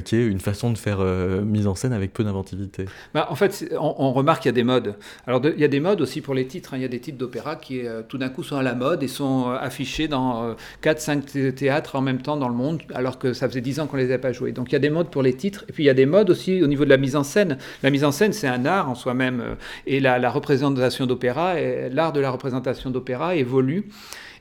[0.05, 1.01] qui est une façon de faire
[1.45, 2.87] mise en scène avec peu d'inventivité.
[3.15, 4.97] Bah, en fait, on, on remarque qu'il y a des modes.
[5.27, 6.75] Alors, il y a des modes aussi pour les titres.
[6.75, 6.79] hein.
[6.79, 9.09] Il y a des titres d'opéra qui, tout d'un coup, sont à la mode et
[9.09, 13.61] sont affichés dans 4-5 théâtres en même temps dans le monde, alors que ça faisait
[13.61, 14.53] 10 ans qu'on les avait pas joués.
[14.53, 15.65] Donc, il y a des modes pour les titres.
[15.69, 17.59] Et puis, il y a des modes aussi au niveau de la mise en scène.
[17.83, 19.57] La mise en scène, c'est un art en soi-même.
[19.87, 21.55] Et la, la représentation d'opéra,
[21.91, 23.89] l'art de la représentation d'opéra évolue.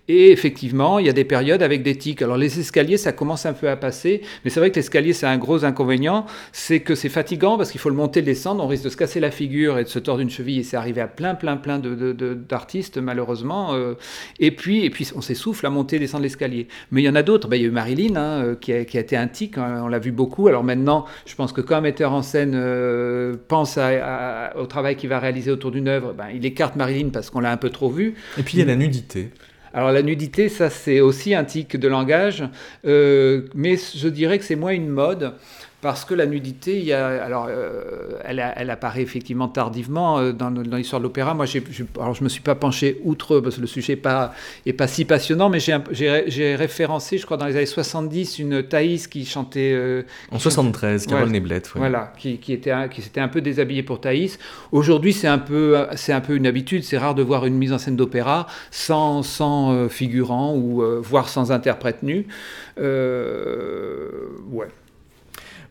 [0.08, 2.22] Et effectivement, il y a des périodes avec des tics.
[2.22, 5.28] Alors les escaliers, ça commence un peu à passer, mais c'est vrai que l'escalier, c'est
[5.28, 8.68] un gros inconvénient, c'est que c'est fatigant parce qu'il faut le monter, le descendre, on
[8.68, 11.02] risque de se casser la figure et de se tordre une cheville, et c'est arrivé
[11.02, 13.74] à plein, plein, plein de, de- de- d'artistes, malheureusement.
[13.74, 13.94] euh,
[14.40, 16.68] et, puis, et puis, on s'essouffle à monter descendre l'escalier.
[16.92, 17.48] Mais il y en a d'autres.
[17.48, 19.88] Ben, il y a eu Marilyn, hein, euh, qui, a, été un tic, hein, on
[19.88, 20.48] l'a vu beaucoup.
[20.48, 25.10] Alors maintenant, je pense que quand un metteur en scène euh, pense au travail qu'il
[25.10, 27.90] va réaliser autour d'une œuvre, ben, il écarte Marilyn parce qu'on l'a un peu trop
[27.90, 28.16] vue.
[28.38, 29.30] Et puis il y a la nudité.
[29.74, 32.44] Alors la nudité, ça c'est aussi un tic de langage,
[32.86, 35.34] euh, mais je dirais que c'est moins une mode.
[35.82, 40.32] Parce que la nudité, il y a, alors, euh, elle, elle apparaît effectivement tardivement euh,
[40.32, 41.34] dans, dans l'histoire de l'opéra.
[41.34, 43.98] Moi, j'ai, j'ai- alors je me suis pas penché outre parce que le sujet n'est
[44.02, 44.34] pas,
[44.68, 47.66] est pas si passionnant, mais j'ai, un- j'ai, j'ai référencé, je crois, dans les années
[47.66, 49.72] 70, une Thaïs qui chantait.
[49.74, 51.32] euh, En qui 73, Carole Ouais.
[51.32, 51.66] Neblett.
[51.74, 51.80] ouais.
[51.80, 54.38] voilà, qui, qui était un- qui s'était un peu déshabillé pour Thaïs.
[54.72, 56.84] Aujourd'hui, c'est un peu, c'est un peu une habitude.
[56.84, 61.00] C'est rare de voir une mise en scène d'opéra sans, sans euh, figurant ou euh,
[61.02, 62.28] voire sans interprète nu.
[62.78, 64.10] Euh,
[64.52, 64.68] ouais.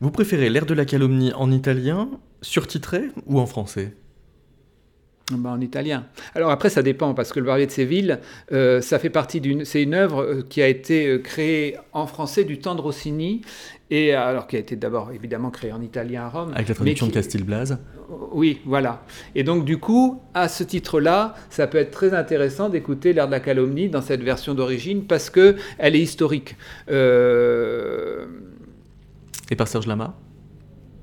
[0.01, 2.09] Vous préférez l'air de la calomnie en italien,
[2.43, 3.95] surtitré ou en français
[5.31, 6.07] Ben, en italien.
[6.35, 8.19] Alors après, ça dépend parce que le Barbier de Séville,
[8.53, 12.07] euh, ça fait partie d'une, c'est une œuvre euh, qui a été euh, créée en
[12.07, 13.43] français du temps de Rossini
[13.91, 16.53] et alors qui a été d'abord évidemment créée en italien à Rome.
[16.55, 17.79] Avec la traduction qui- de Castilblase
[18.33, 19.03] Oui, voilà.
[19.35, 23.33] Et donc, du coup, à ce titre-là, ça peut être très intéressant d'écouter l'air de
[23.33, 26.57] la calomnie dans cette version d'origine parce que elle est historique.
[26.91, 28.27] Euh,
[29.51, 30.15] Et par Serge Lama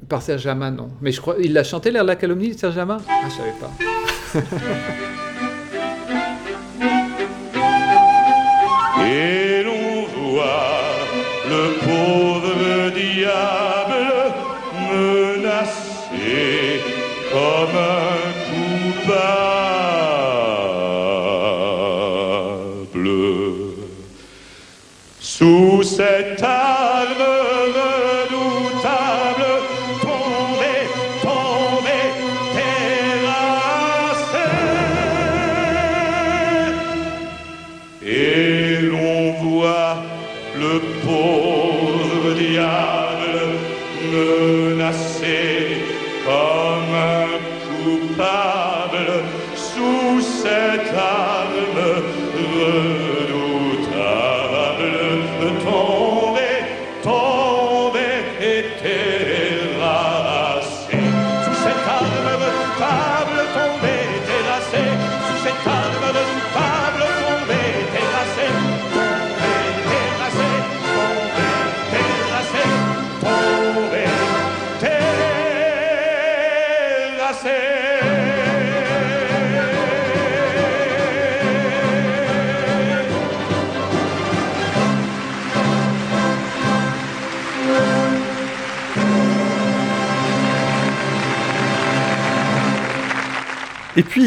[0.07, 0.89] Par Serge Lama, non.
[1.01, 2.97] Mais je crois, il l'a chanté l'air de la calomnie, Serge Lama?
[3.09, 3.71] Ah, je savais pas.
[9.09, 10.81] Et l'on voit
[11.49, 14.33] le pauvre diable
[14.91, 16.35] menacé
[17.31, 18.21] comme un
[22.97, 23.09] coupable.
[25.19, 26.76] Sous cette arme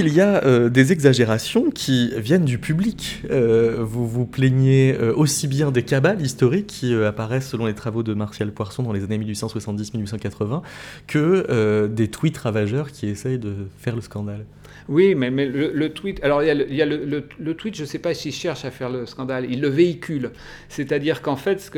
[0.01, 3.23] il y a euh, des exagérations qui viennent du public.
[3.31, 8.03] Euh, vous vous plaignez euh, aussi bien des cabales historiques qui apparaissent selon les travaux
[8.03, 10.63] de Martial Poisson dans les années 1870-1880
[11.07, 14.47] que des tweets ravageurs qui essayent de faire le scandale.
[14.91, 16.18] Oui, mais, le, tweet.
[16.24, 19.07] Alors, il y a le, tweet, je ne sais pas s'il cherche à faire le
[19.07, 20.32] scandale, il le véhicule.
[20.68, 21.70] C'est-à-dire qu'en fait,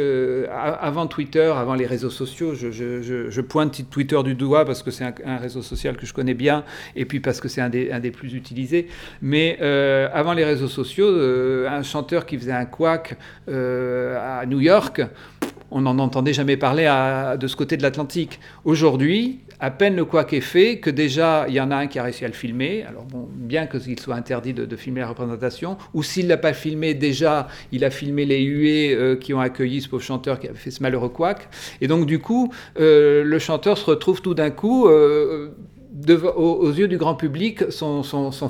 [0.81, 5.37] avant Twitter, avant les réseaux sociaux, je, pointe Twitter du doigt parce que c'est un,
[5.37, 6.65] réseau social que je connais bien
[6.97, 8.87] et puis parce que c'est un des, un des plus utilisés.
[9.21, 13.19] Mais euh, avant les réseaux sociaux, euh, un chanteur qui faisait un quack
[13.51, 15.03] euh, à New York,
[15.73, 16.85] on n'en entendait jamais parler
[17.39, 18.41] de ce côté de l'Atlantique.
[18.65, 21.99] Aujourd'hui, à peine le quoi est fait, que déjà il y en a un qui
[21.99, 22.85] a réussi à le filmer.
[22.89, 26.53] Alors bon, bien que qu'il soit interdit de, filmer la représentation, ou s'il l'a pas
[26.53, 30.49] filmé déjà, il a filmé les huées euh, qui ont accueilli ce pauvre chanteur qui
[30.49, 31.49] avait fait ce malheureux couac.
[31.81, 34.89] Et donc du coup, euh, le chanteur se retrouve tout d'un coup.
[36.37, 38.49] Aux, yeux du grand public, son, son- son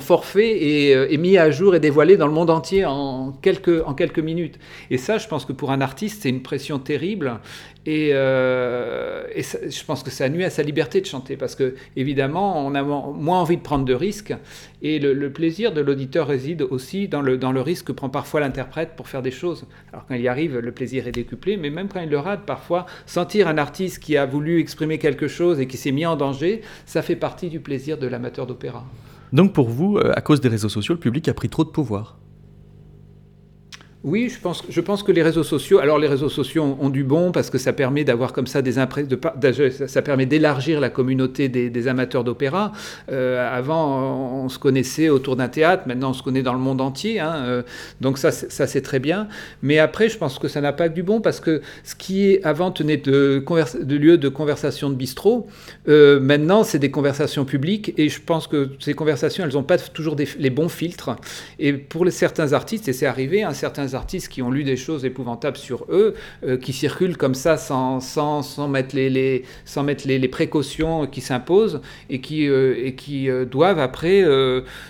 [0.95, 4.59] euh, mis à jour et dévoilé dans le monde entier en quelques minutes.
[4.89, 7.39] Et ça, je pense que pour un artiste, c'est une pression terrible.
[7.85, 12.65] Et, euh, je pense que ça nuit à sa liberté de chanter parce que, évidemment,
[12.65, 14.33] on a mo- moins envie de prendre de risques.
[14.81, 18.09] Et le, le plaisir de l'auditeur réside aussi dans le, dans le risque que prend
[18.09, 19.65] parfois l'interprète pour faire des choses.
[19.91, 22.45] Alors, quand il y arrive, le plaisir est décuplé, mais même quand il le rate,
[22.45, 26.15] parfois, sentir un artiste qui a voulu exprimer quelque chose et qui s'est mis en
[26.15, 28.85] danger, ça fait partie du plaisir de l'amateur d'opéra.
[29.33, 31.69] Donc pour vous, euh, à cause des réseaux sociaux, le public a pris trop de
[31.69, 32.17] pouvoir.
[34.03, 37.05] Oui, je pense, je pense que les réseaux sociaux, alors les réseaux sociaux ont, du
[37.05, 39.17] bon parce que ça permet d'avoir comme ça des impressions,
[39.87, 42.73] ça, permet d'élargir la communauté des, amateurs d'opéra.
[43.09, 46.81] Euh, avant, on, se connaissait autour d'un théâtre, maintenant on se connaît dans le monde
[46.81, 47.63] entier, hein, euh,
[48.01, 49.29] donc ça, c'est- très bien.
[49.61, 52.43] Mais après, je pense que ça n'a pas du bon parce que ce qui est
[52.43, 53.41] avant tenait de,
[53.81, 55.47] de lieu de conversation de bistrot,
[55.87, 59.77] euh, maintenant c'est des conversations publiques et je pense que ces conversations, elles n'ont pas
[59.77, 61.15] toujours les bons filtres.
[61.57, 65.05] Et pour certains artistes, et c'est arrivé, hein, certains artistes qui ont lu des choses
[65.05, 66.15] épouvantables sur eux,
[66.45, 70.27] euh, qui circulent comme ça sans, sans, sans mettre, les, les- sans mettre les, les
[70.27, 74.23] précautions qui s'imposent et qui, euh, et qui euh, doivent après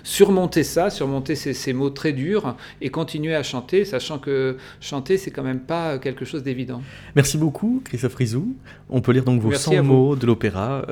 [0.03, 5.17] surmonter ça, surmonter ces, ces mots très durs et continuer à chanter, sachant que chanter,
[5.17, 6.81] c'est quand même pas quelque chose d'évident.
[7.15, 8.53] Merci beaucoup, Christophe Rizou.
[8.89, 9.87] On peut lire donc vos Merci 100 à vous.
[9.93, 10.85] mots de l'opéra,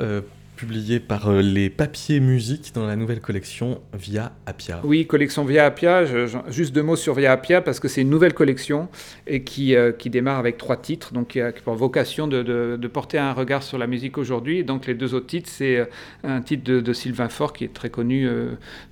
[0.62, 4.80] publiés par euh, les papiers musique dans la nouvelle collection Via Appia.
[4.84, 6.04] Oui, collection Via Appia.
[6.50, 8.88] juste deux mots sur Via Appia parce que c'est une nouvelle collection
[9.26, 12.44] et qui, euh, qui démarre avec trois titres, donc qui a vocation de,
[12.76, 14.62] de- porter un regard sur la musique aujourd'hui.
[14.62, 15.86] Donc les deux autres titres, c'est euh,
[16.22, 18.28] un titre de, Sylvain Faure qui est très connu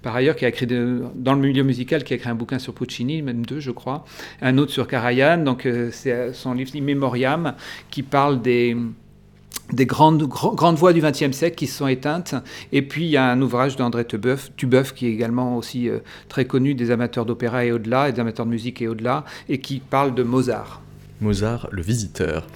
[0.02, 2.74] par ailleurs, qui a écrit dans le milieu musical, qui a écrit un bouquin sur
[2.74, 4.04] Puccini, même deux, je crois,
[4.42, 5.44] un autre sur Karajan.
[5.44, 7.54] Donc c'est son livre In Memoriam
[7.90, 8.76] qui parle des
[9.72, 12.34] des grandes, gr- grandes voix du XXe siècle qui se sont éteintes.
[12.72, 14.50] Et puis, il y a un ouvrage d'André Tubeuf,
[14.94, 15.98] qui est également aussi euh,
[16.28, 19.58] très connu des amateurs d'opéra et au-delà, et des amateurs de musique et au-delà, et
[19.58, 20.80] qui parle de Mozart.
[21.20, 22.46] Mozart, le visiteur.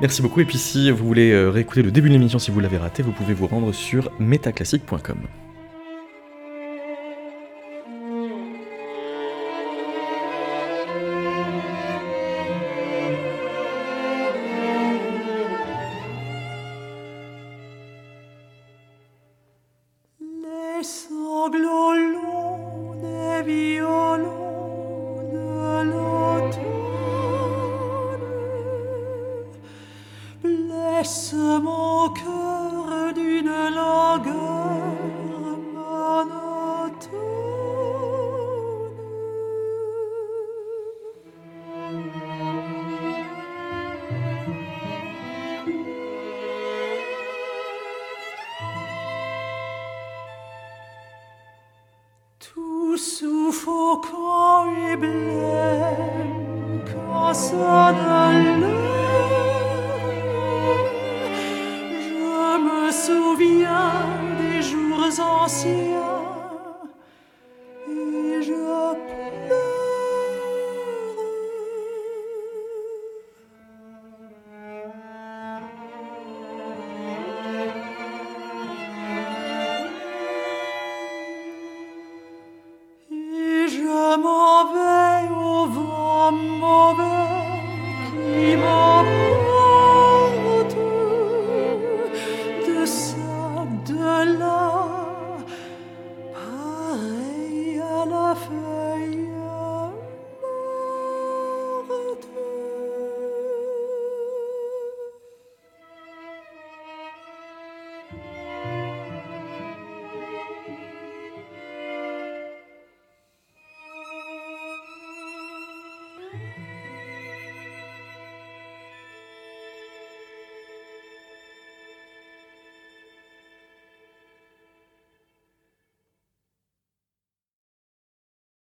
[0.00, 0.40] Merci beaucoup.
[0.40, 3.02] Et puis si vous voulez euh, réécouter le début de l'émission si vous l'avez raté,
[3.02, 5.18] vous pouvez vous rendre sur metaclassique.com.
[21.48, 22.29] Gloria.